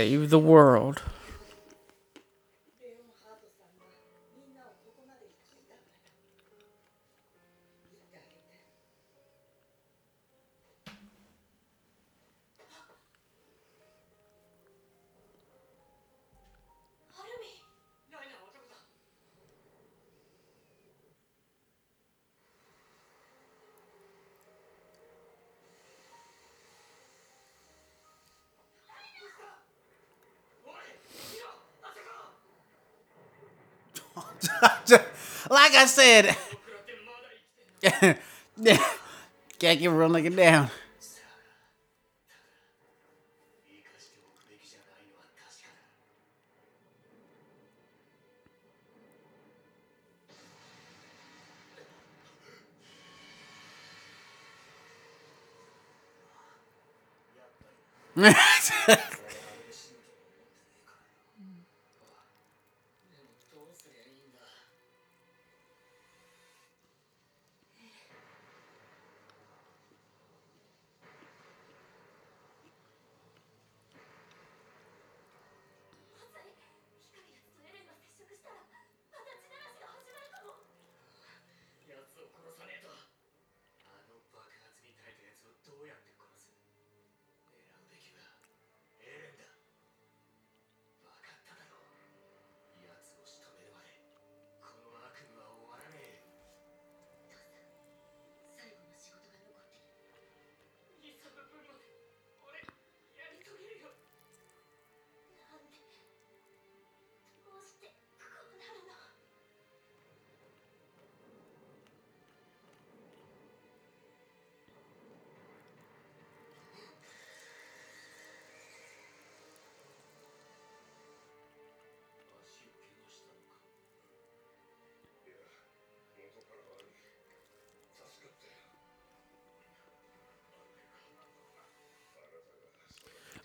[0.00, 1.02] Save the world.
[36.10, 36.36] Said,
[39.58, 40.70] can't get real nigga down.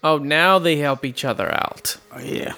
[0.08, 1.98] Oh, now they help each other out.
[2.12, 2.54] Oh, yeah.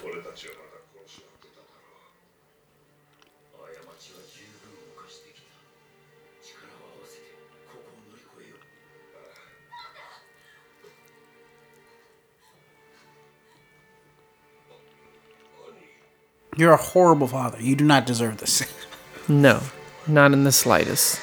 [16.57, 17.61] You're a horrible father.
[17.61, 18.61] You do not deserve this.
[19.29, 19.61] no,
[20.05, 21.21] not in the slightest.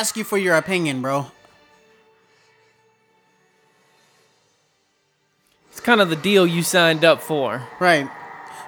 [0.00, 1.26] Ask you for your opinion, bro.
[5.70, 7.68] It's kind of the deal you signed up for.
[7.78, 8.08] Right.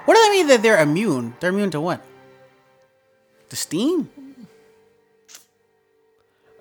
[0.05, 1.33] What do they mean that they're immune?
[1.41, 2.05] They're immune to what?
[3.49, 4.11] The steam?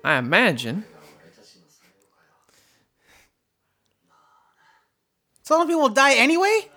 [0.02, 0.86] I imagine.
[5.42, 6.70] So Some people die anyway?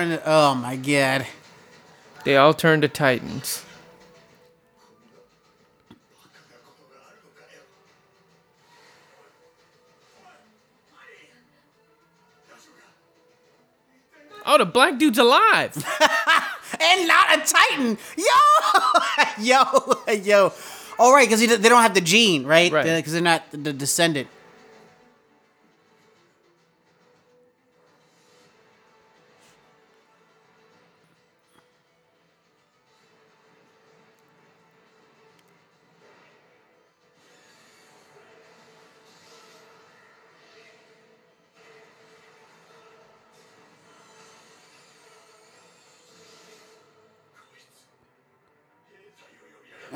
[0.00, 0.22] Turned.
[0.24, 1.26] Oh, my God.
[2.24, 3.64] They all turned to titans.
[14.46, 15.76] Oh, the black dude's alive.
[16.82, 17.98] And not a Titan.
[18.16, 19.04] Yo!
[19.40, 20.52] yo, yo.
[20.98, 22.72] All right, because they don't have the gene, right?
[22.72, 22.96] Right.
[22.96, 24.28] Because they're not the descendant.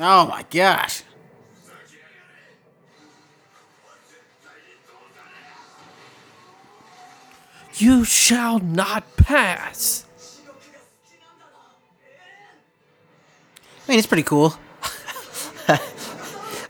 [0.07, 1.01] Oh my gosh.
[7.77, 10.05] You shall not pass.
[13.87, 14.53] I mean, it's pretty cool.
[15.67, 15.79] I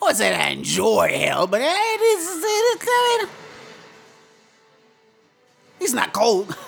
[0.02, 2.42] would say I enjoy hell, but it is.
[2.42, 3.30] It's, I mean,
[5.80, 6.56] he's not cold.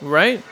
[0.00, 0.42] Right?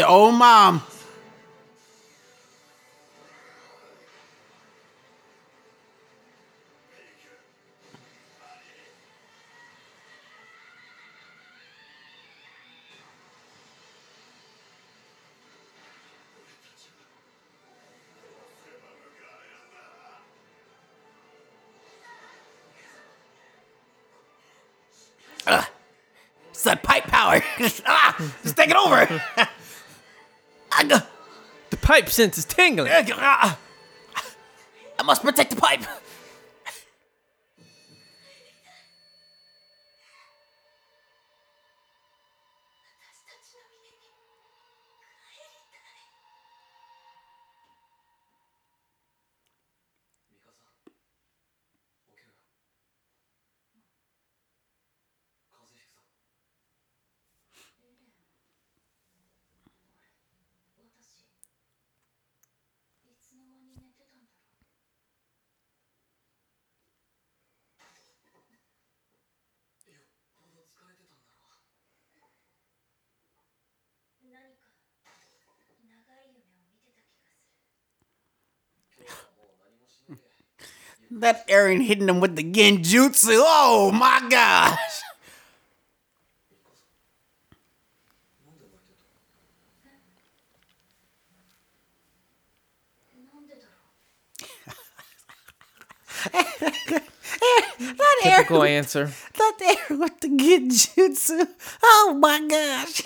[0.00, 0.82] Old mom.
[32.12, 32.90] Sense is tingling.
[33.14, 33.58] ah.
[34.98, 35.80] I must protect the pipe.
[81.20, 83.36] That Eren hitting him with the genjutsu.
[83.36, 85.02] Oh my gosh.
[96.32, 99.10] that Typical Eren, answer.
[99.34, 99.58] That
[99.88, 101.46] Eren with the genjutsu.
[101.82, 103.02] Oh my gosh.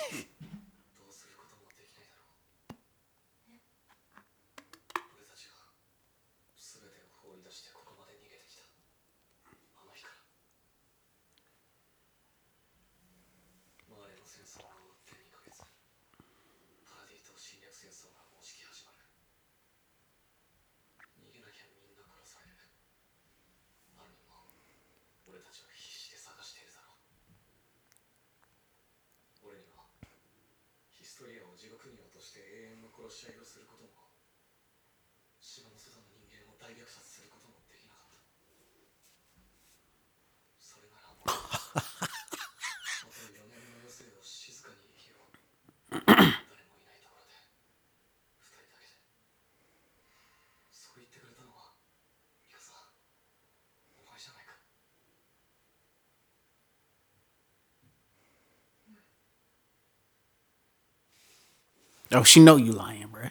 [62.17, 63.27] Oh, she know you lying, bro.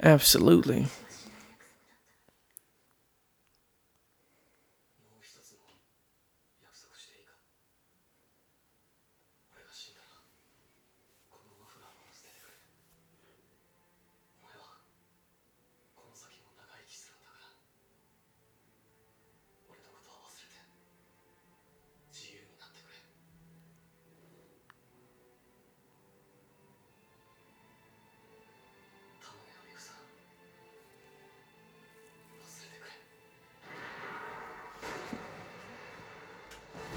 [0.00, 0.86] Absolutely.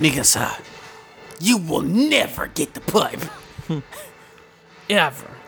[0.01, 0.59] Mikasa,
[1.39, 3.21] you will never get the pipe.
[4.89, 5.40] Ever.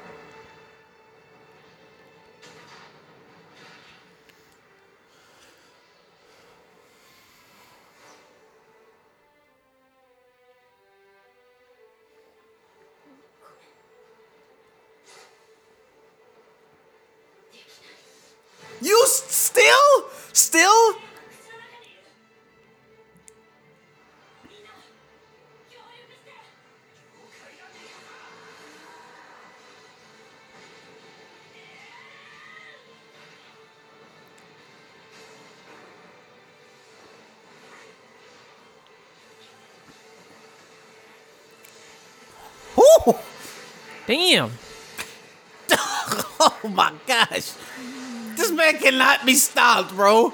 [44.14, 44.52] Damn.
[45.72, 47.54] oh my gosh.
[48.36, 50.32] This man cannot be stopped, bro.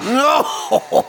[0.00, 1.06] No.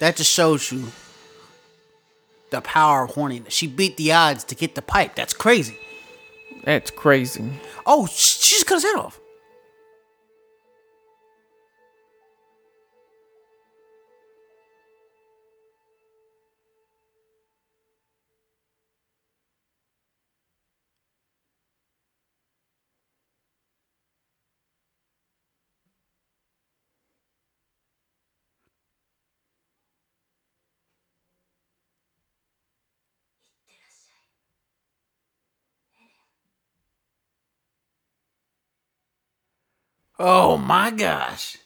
[0.00, 0.88] That just shows you
[2.50, 3.52] the power of horniness.
[3.52, 5.14] She beat the odds to get the pipe.
[5.14, 5.78] That's crazy.
[6.68, 7.42] That's crazy.
[7.86, 9.18] Oh, she just cut his head off.
[40.18, 41.58] Oh my gosh.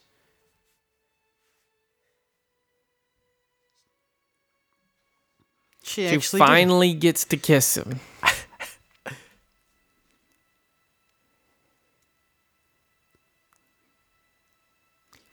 [5.82, 7.00] She, she finally did.
[7.00, 8.00] gets to kiss him.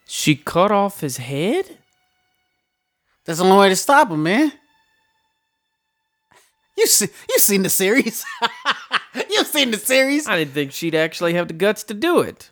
[0.07, 1.77] she cut off his head?
[3.25, 4.51] That's the only way to stop him, man.
[6.77, 8.25] You see, you seen the series?
[9.29, 10.27] You've seen the series?
[10.27, 12.49] I didn't think she'd actually have the guts to do it.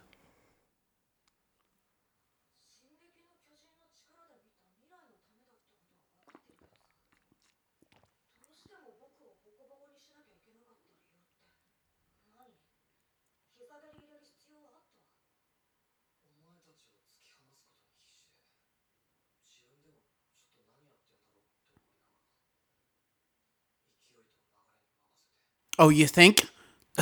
[25.80, 26.46] Oh, you think?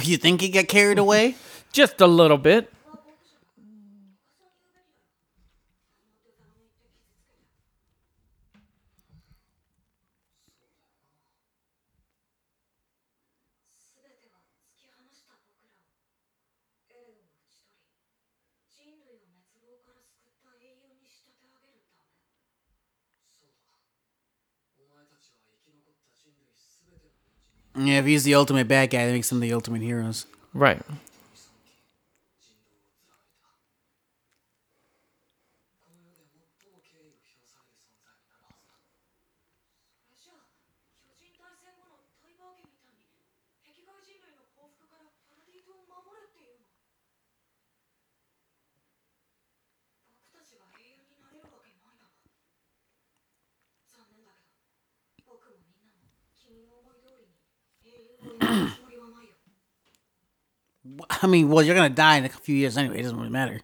[0.02, 1.36] You think he got carried away?
[1.72, 2.72] Just a little bit.
[27.96, 30.26] If he's the ultimate bad guy, that makes him the ultimate heroes.
[30.54, 30.82] Right.
[61.22, 63.00] I mean, well, you're gonna die in a few years anyway.
[63.00, 63.62] It doesn't really matter.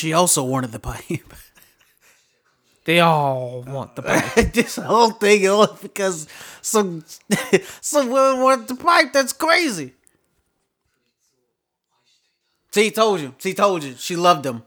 [0.00, 1.04] She also wanted the pipe.
[2.86, 4.52] They all want the pipe.
[4.54, 6.26] this whole thing all because
[6.62, 7.04] some
[7.82, 9.12] some women want the pipe.
[9.12, 9.92] That's crazy.
[12.72, 13.34] She told you.
[13.36, 13.94] She told you.
[13.98, 14.62] She loved him.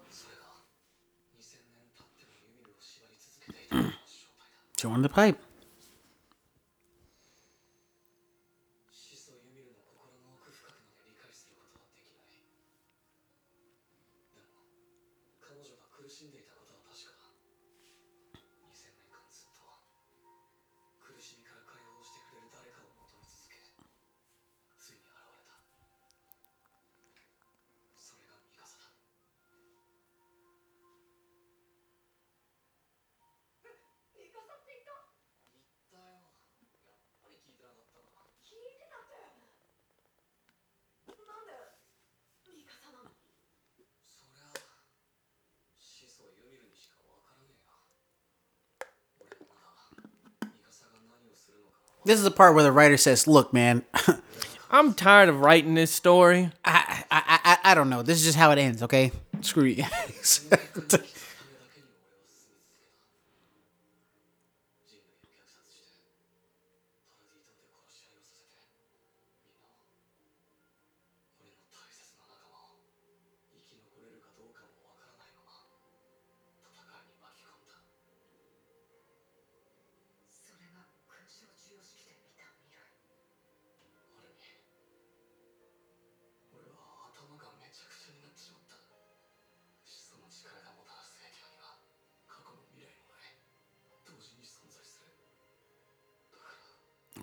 [4.77, 5.39] she wanted the pipe.
[52.05, 53.83] This is the part where the writer says, "Look, man,
[54.71, 56.51] I'm tired of writing this story.
[56.65, 58.01] I, I, I, I don't know.
[58.01, 58.83] This is just how it ends.
[58.83, 59.85] Okay, screw you."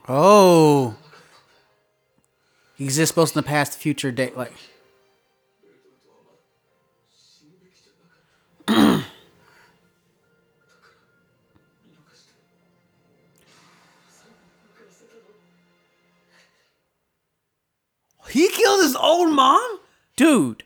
[0.08, 0.96] Oh.
[2.78, 4.52] Exists both in the past, future, day, like.
[18.30, 19.80] he killed his own mom,
[20.16, 20.62] dude.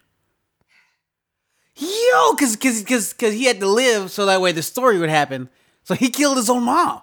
[1.76, 5.10] Yo, cause, cause, cause, cause he had to live so that way the story would
[5.10, 5.48] happen.
[5.82, 7.02] So he killed his own mom.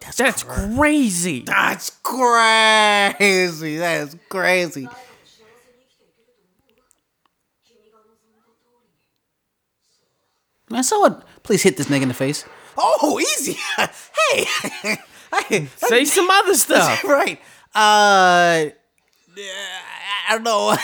[0.00, 1.42] That's, That's crazy.
[1.42, 3.76] That's crazy.
[3.76, 4.88] That's crazy.
[10.70, 12.44] Man, someone please hit this nigga in the face.
[12.76, 13.56] Oh, easy.
[13.76, 14.46] hey.
[15.48, 15.68] hey.
[15.76, 17.04] Say some other stuff.
[17.04, 17.40] right.
[17.74, 20.76] Uh, I don't know.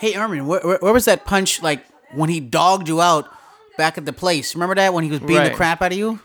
[0.00, 1.84] Hey, Armin, where, where, was that punch like
[2.14, 3.28] when he dogged you out
[3.76, 4.54] back at the place?
[4.54, 5.50] Remember that when he was beating Right.
[5.50, 6.18] the crap out of you?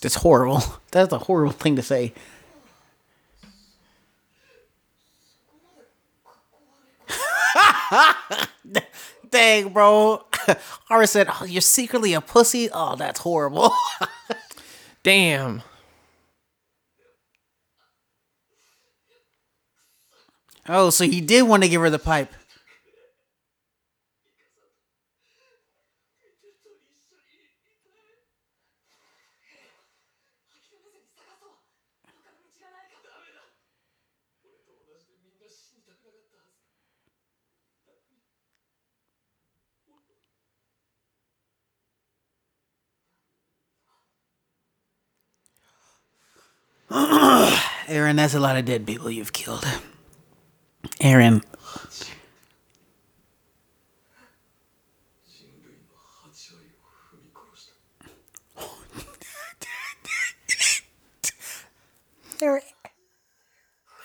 [0.00, 0.62] That's horrible.
[0.92, 2.12] That's a horrible thing to say.
[9.30, 10.24] Dang, bro.
[10.90, 12.68] Ari said, oh, you're secretly a pussy?
[12.72, 13.72] Oh, that's horrible.
[15.02, 15.62] Damn.
[20.68, 22.32] Oh, so he did want to give her the pipe.
[46.90, 49.66] Eren, that's a lot of dead people you've killed.
[51.00, 51.42] Eren.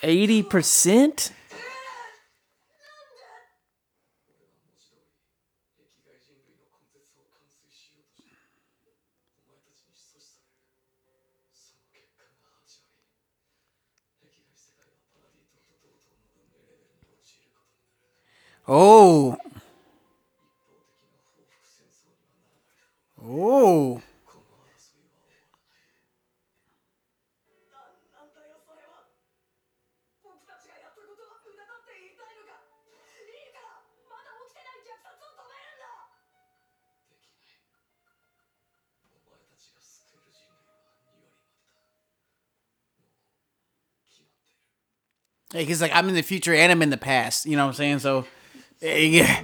[0.06, 1.32] Eighty percent.
[18.68, 19.38] Oh.
[23.22, 24.02] Oh.
[45.54, 47.76] He's like I'm in the future and I'm in the past, you know what I'm
[47.76, 48.00] saying?
[48.00, 48.26] So
[48.84, 49.42] yeah,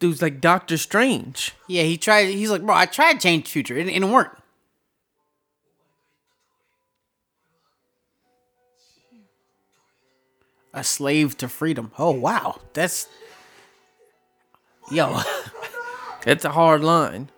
[0.00, 1.52] dude's like Doctor Strange.
[1.68, 2.28] Yeah, he tried.
[2.28, 3.76] He's like, bro, I tried to change the future.
[3.76, 4.38] It, it didn't work.
[10.72, 11.92] A slave to freedom.
[11.98, 13.08] Oh wow, that's
[14.90, 15.20] yo.
[16.24, 17.30] that's a hard line.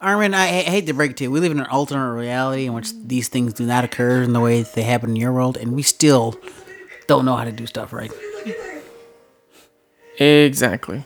[0.00, 1.30] Armin, I, I hate to break it to you.
[1.30, 4.40] We live in an alternate reality in which these things do not occur in the
[4.40, 6.38] way that they happen in your world, and we still
[7.06, 8.10] don't know how to do stuff right.
[10.18, 11.04] Exactly.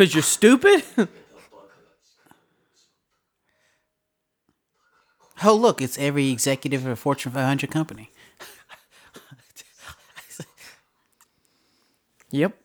[0.00, 0.82] Because you're stupid?
[5.44, 8.10] oh, look, it's every executive of a Fortune 500 company.
[12.30, 12.56] yep.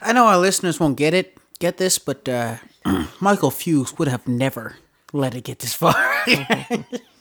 [0.00, 2.56] I know our listeners won't get it, get this, but uh,
[3.20, 4.76] Michael Fuchs would have never
[5.12, 5.94] let it get this far.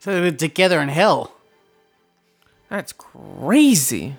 [0.00, 1.32] So they're together in hell.
[2.68, 4.16] That's crazy.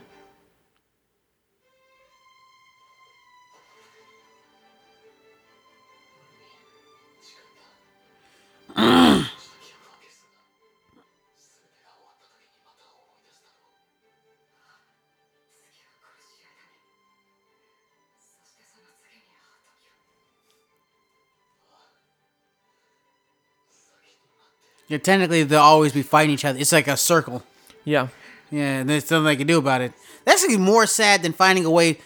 [24.98, 26.58] Yeah, technically they'll always be fighting each other.
[26.60, 27.44] It's like a circle.
[27.86, 28.08] Yeah.
[28.50, 29.94] Yeah, and there's nothing they can do about it.
[30.26, 32.00] That's actually more sad than finding a way.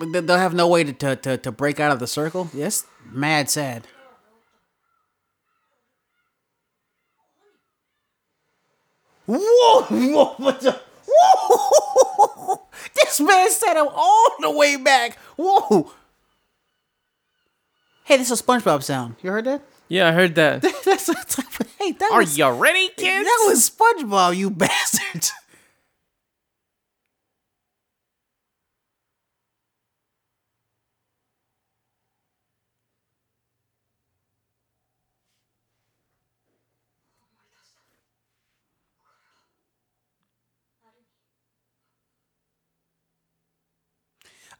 [0.00, 2.50] They'll have no way to, to, to, to break out of the circle.
[2.54, 3.86] Yes, mad sad.
[9.26, 9.82] Whoa!
[9.82, 10.34] Whoa!
[10.38, 10.80] What the?
[11.06, 12.62] Whoa!
[12.94, 15.18] This man set him all the way back.
[15.36, 15.92] Whoa!
[18.04, 19.16] Hey, this is a SpongeBob sound.
[19.22, 19.62] You heard that?
[19.90, 20.62] Yeah, I heard that.
[20.84, 21.36] That's, that's
[21.80, 23.24] hey, that Are was, you ready, kids?
[23.24, 25.28] that was SpongeBob, you bastard.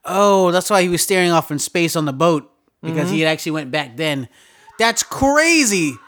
[0.05, 2.51] Oh, that's why he was staring off in space on the boat
[2.83, 3.15] because mm-hmm.
[3.15, 4.29] he had actually went back then.
[4.81, 5.99] That's crazy.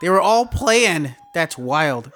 [0.00, 1.14] They were all playing.
[1.32, 2.10] That's wild.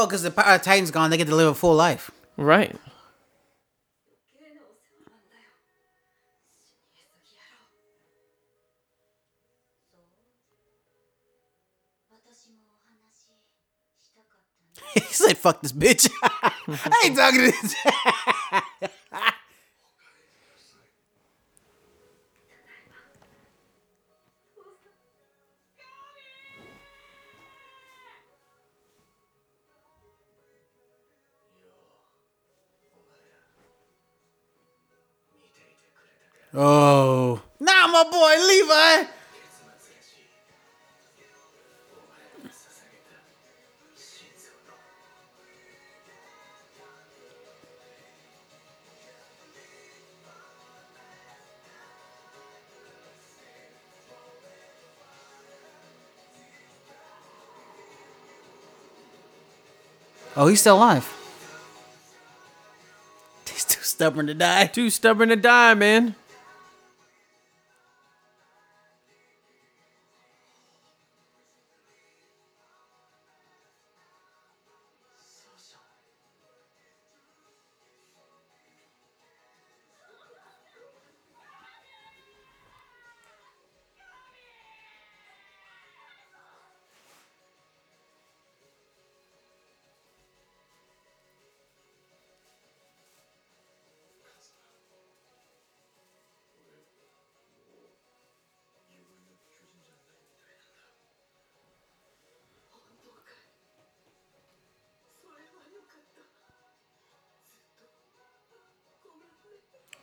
[0.00, 2.10] Oh, because the uh, Titan's gone, they get to live a full life.
[2.38, 2.74] Right.
[14.94, 17.74] he said, "Fuck this bitch." I ain't talking to this.
[36.52, 37.40] Oh.
[37.60, 39.10] Nah, my boy, Levi.
[60.36, 61.06] Oh, he's still alive.
[63.46, 64.66] He's too stubborn to die.
[64.66, 66.14] Too stubborn to die, man.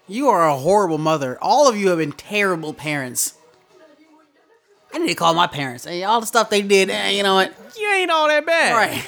[0.08, 1.38] You are a horrible mother.
[1.42, 3.34] All of you have been terrible parents.
[4.94, 5.84] I need to call my parents.
[5.84, 7.54] Hey, all the stuff they did, eh, you know what?
[7.78, 8.74] You ain't all that bad.
[8.74, 9.08] Right.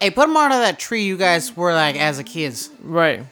[0.00, 2.70] Hey, put them out of that tree you guys were like as a kids.
[2.80, 3.24] Right.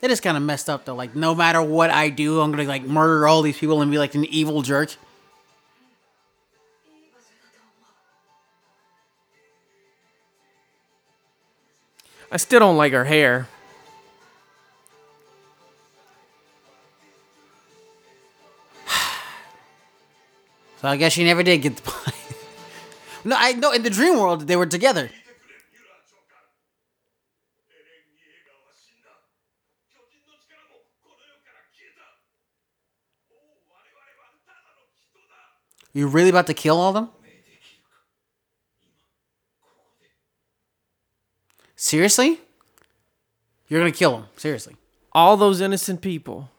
[0.00, 0.94] That is kind of messed up though.
[0.94, 3.98] Like, no matter what I do, I'm gonna like murder all these people and be
[3.98, 4.94] like an evil jerk.
[12.30, 13.48] I still don't like her hair.
[20.80, 22.23] so I guess she never did get the point.
[23.24, 25.10] No, I know in the dream world they were together.
[35.94, 37.08] You really about to kill all of them?
[41.76, 42.40] Seriously?
[43.68, 44.26] You're gonna kill them.
[44.36, 44.74] Seriously.
[45.12, 46.50] All those innocent people.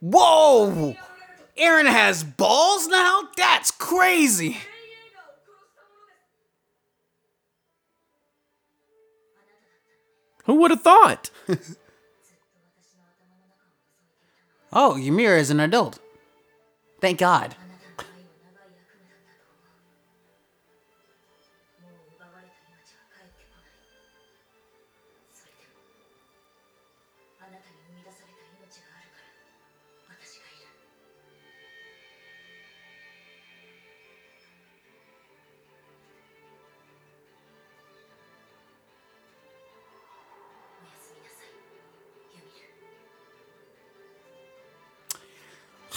[0.00, 0.96] Whoa!
[1.58, 3.22] Eren has balls now?
[3.36, 4.58] That's crazy!
[10.44, 11.30] Who would have thought?
[14.72, 15.98] oh, Ymir is an adult.
[17.00, 17.54] Thank God.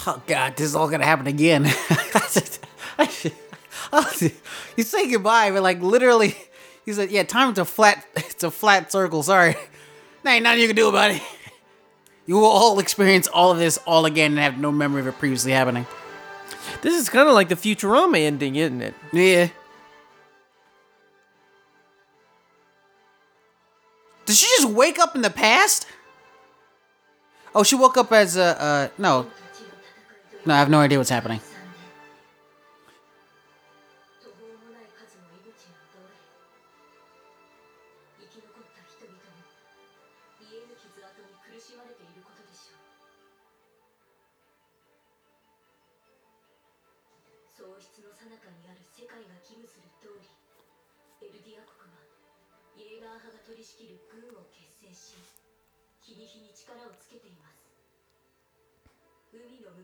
[0.06, 1.64] oh god, this is all gonna happen again.
[4.76, 6.36] you say goodbye, but like literally,
[6.84, 8.04] he said, "Yeah, time to flat.
[8.16, 9.22] It's a flat circle.
[9.22, 9.56] Sorry,
[10.22, 11.22] there ain't nothing you can do about it.
[12.26, 15.18] You will all experience all of this all again and have no memory of it
[15.18, 15.86] previously happening."
[16.80, 18.94] This is kind of like the Futurama ending, isn't it?
[19.12, 19.48] Yeah.
[24.26, 25.86] Did she just wake up in the past?
[27.54, 29.26] Oh, she woke up as a uh, no.
[30.44, 31.40] No, I have no idea what's happening.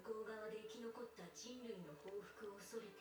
[0.08, 2.96] 向こう側で生き残った人類の報復を恐れて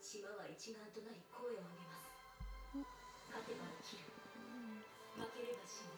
[0.00, 2.08] 島は一丸となり声を上げます。
[3.28, 4.08] 勝てば生きる
[5.20, 5.92] 負ければ死ぬ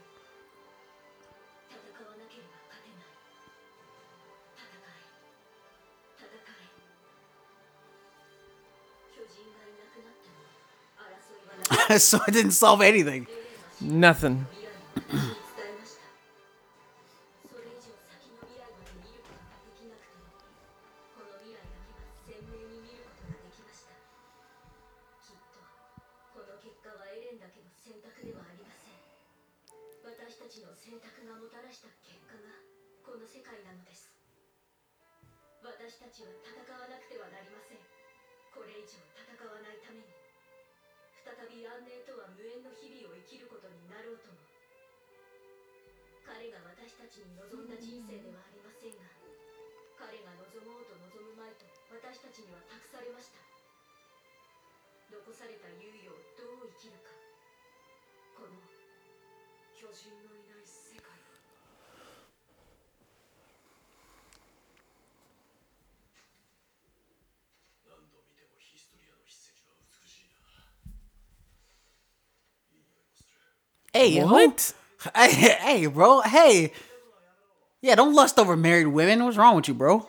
[1.71, 3.15] 戦わなければ勝てない
[4.59, 5.07] 戦え
[6.19, 6.75] 戦え
[9.15, 10.51] 巨人がいなくなっても
[10.99, 13.31] 争いはない so I didn't solve anything.
[13.79, 14.51] Nothing.
[74.01, 74.73] Hey, what?
[75.15, 76.23] Hey, hey, bro.
[76.23, 76.73] Hey.
[77.83, 79.23] Yeah, don't lust over married women.
[79.23, 80.09] What's wrong with you, bro?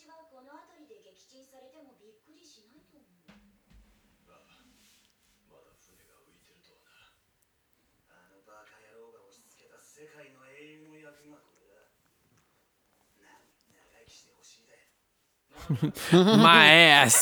[0.00, 3.36] 私はこの辺りで撃沈されてもびっくりしないと思う
[5.52, 11.84] まだ船が浮いてるとはなあのバカ野郎が押し付けた世界の英雄の役がこれだ
[13.20, 13.44] な
[13.76, 14.88] 長生きしてほしいだよ
[16.40, 17.20] My ass.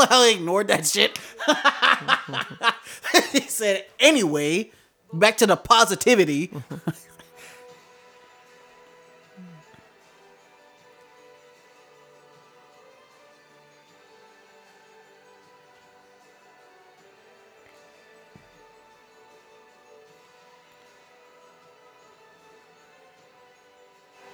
[0.10, 1.18] I ignored that shit.
[3.32, 4.70] he said, anyway,
[5.12, 6.50] back to the positivity.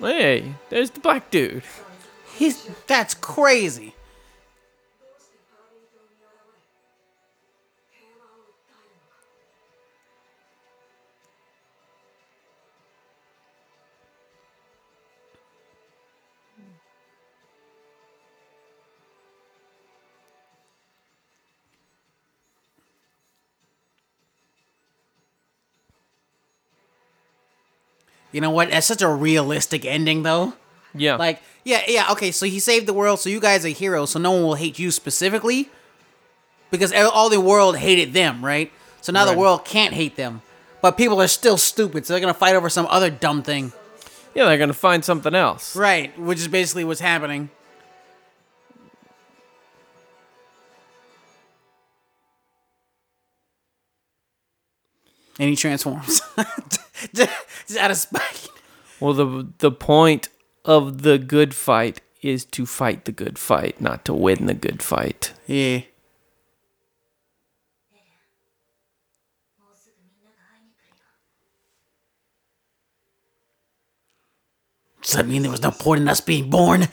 [0.01, 1.63] hey, there's the black dude.
[2.37, 3.95] He's that's crazy.
[28.33, 28.71] You know what?
[28.71, 30.55] That's such a realistic ending, though.
[30.95, 31.17] Yeah.
[31.17, 34.19] Like, yeah, yeah, okay, so he saved the world, so you guys are heroes, so
[34.19, 35.69] no one will hate you specifically.
[36.71, 38.73] Because all the world hated them, right?
[39.01, 39.33] So now Right.
[39.33, 40.43] the world can't hate them.
[40.83, 43.73] But people are still stupid, so they're gonna fight over some other dumb thing.
[44.35, 45.75] yeah, they're gonna find something else.
[45.75, 47.51] Right, which is basically what's happening.
[55.39, 56.21] And he transforms.
[57.15, 58.49] just, out of spite.
[59.01, 60.29] Well, the the point
[60.65, 64.83] of the good fight is to fight the good fight, not to win the good
[64.83, 65.33] fight.
[65.47, 65.83] Yeah.
[75.03, 76.89] Does that mean there was no point in us being born?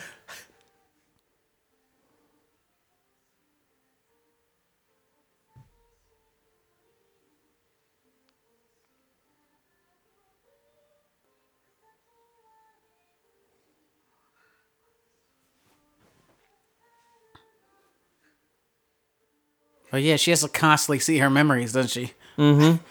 [19.98, 22.14] Oh yeah, she has to constantly see her memories, doesn't she?
[22.38, 22.78] Mm-hmm.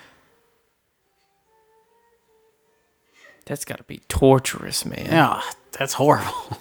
[3.46, 5.06] That's got to be torturous, man.
[5.06, 6.32] Yeah, that's horrible.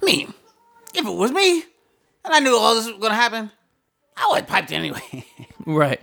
[0.00, 0.32] I mean,
[0.94, 1.64] if it was me
[2.24, 3.50] and I knew all this was gonna happen,
[4.16, 5.26] I would have piped anyway.
[5.66, 6.00] Right.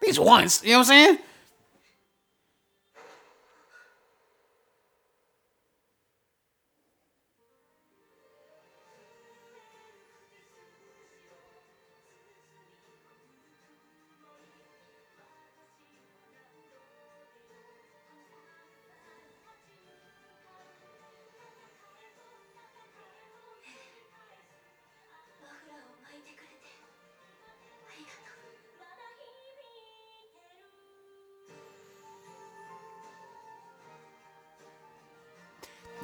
[0.00, 1.18] At least once, you know what I'm saying?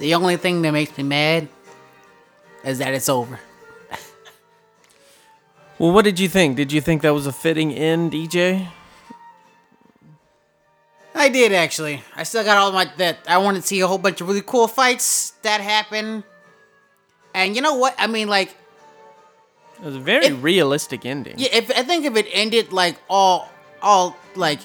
[0.08, 1.48] The only thing that makes me mad
[2.64, 3.38] is that it's over.
[5.78, 6.56] Well, what did you think?
[6.56, 8.68] Did you think that was a fitting end, DJ?
[11.14, 12.02] I did actually.
[12.16, 14.40] I still got all my that I wanted to see a whole bunch of really
[14.40, 16.24] cool fights that happen.
[17.34, 17.94] And you know what?
[17.98, 18.56] I mean, like,
[19.78, 21.34] It was a very If- realistic ending.
[21.36, 21.50] yeah.
[21.52, 23.50] If I think if it ended like all,
[23.82, 24.60] all like,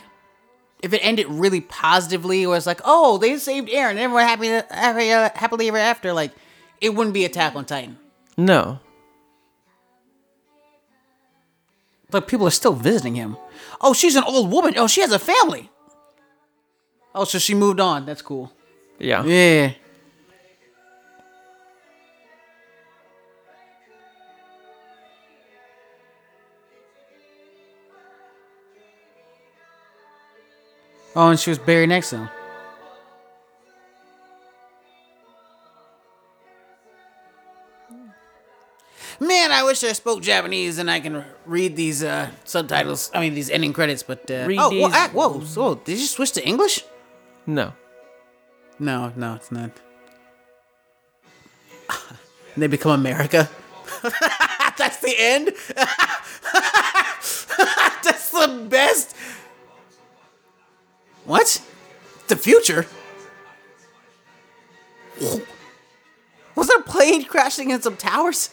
[0.83, 5.11] if it ended really positively, where it's like, oh, they saved Eren, everyone happy, happy,
[5.11, 6.33] uh, happily ever after, like,
[6.81, 7.97] it wouldn't be Attack on Titan.
[8.37, 8.79] No.
[12.11, 13.37] But people are still visiting him.
[13.79, 14.73] Oh, she's an old woman.
[14.77, 15.71] Oh, she has a family.
[17.15, 18.05] Oh, so she moved on.
[18.05, 18.51] That's cool.
[18.99, 19.23] Yeah.
[19.23, 19.73] Yeah.
[31.15, 32.29] Oh, and she was buried next to him.
[39.19, 43.11] Man, I wish I spoke Japanese and I can read these uh, subtitles.
[43.13, 44.03] I mean, these ending credits.
[44.03, 46.83] But uh, Read oh, these- whoa, whoa, so did you switch to English?
[47.45, 47.73] No.
[48.79, 49.71] No, no, it's not.
[52.57, 53.49] They become America.
[54.77, 55.51] That's the end.
[58.03, 59.15] That's the best.
[61.25, 61.61] What?
[62.27, 62.85] The future?
[66.55, 68.49] Was there a plane crashing in some towers?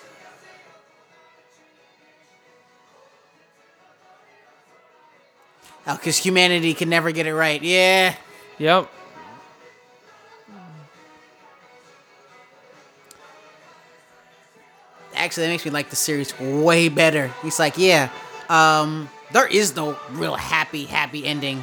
[5.86, 7.60] Oh, because humanity can never get it right.
[7.62, 8.14] Yeah.
[8.58, 8.90] Yep.
[15.20, 17.28] actually that makes me like the series way better.
[17.42, 18.08] He's like, yeah,
[18.48, 21.62] um, there is no real happy, happy ending.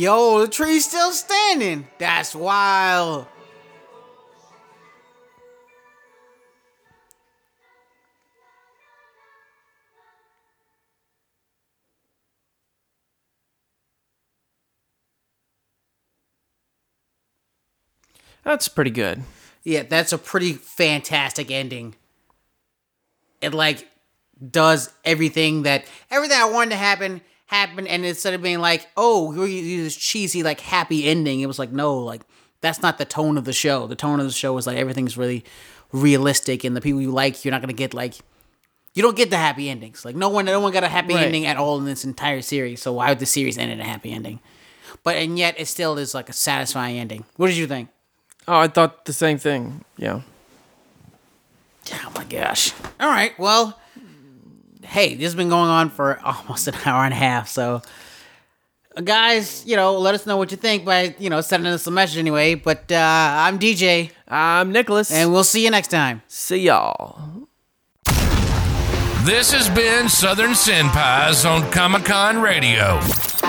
[0.00, 1.86] Yo, the tree's still standing.
[1.98, 3.26] That's wild.
[18.42, 19.22] That's pretty good.
[19.64, 21.94] Yeah, that's a pretty fantastic ending.
[23.42, 23.86] It like
[24.50, 27.20] does everything that everything I wanted to happen
[27.50, 31.46] happen, and instead of being like, "Oh, we're gonna this cheesy like happy ending," it
[31.46, 32.22] was like, "No, like
[32.60, 33.86] that's not the tone of the show.
[33.86, 35.44] The tone of the show is like everything's really
[35.92, 38.14] realistic, and the people you like, you're not gonna get like."
[38.92, 40.04] You don't get the happy endings.
[40.04, 41.24] Like no one, no one got a happy Right.
[41.26, 42.82] ending at all in this entire series.
[42.82, 44.40] So why would the series end in a happy ending?
[45.04, 47.24] But and yet it still is like a satisfying ending.
[47.36, 47.88] What did you think?
[48.48, 49.84] Oh, I thought the same thing.
[49.96, 50.22] Yeah.
[51.92, 52.72] Oh my gosh.
[52.98, 53.32] All right.
[53.38, 53.78] Well,
[54.90, 57.48] hey, this has been going on for almost an hour and a half.
[57.48, 57.80] So,
[59.02, 61.90] guys, you know, let us know what you think by, you know, sending us a
[61.90, 62.54] message anyway.
[62.56, 65.10] But uh, I'm DJ, I'm Nicholas.
[65.12, 66.22] and we'll see you next time.
[66.26, 67.18] see y'all.
[69.24, 72.98] This has been Southern Senpais on Comic Con Radio.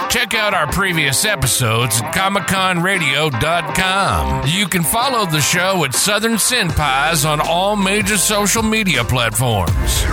[0.09, 4.47] Check out our previous episodes at ComicConRadio.com.
[4.47, 10.03] You can follow the show at Southern Senpais on all major social media platforms.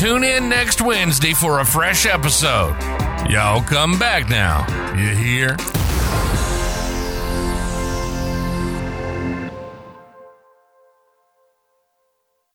[0.00, 2.74] Tune in next Wednesday for a fresh episode.
[3.28, 4.64] Y'all come back now.
[4.96, 5.56] You hear?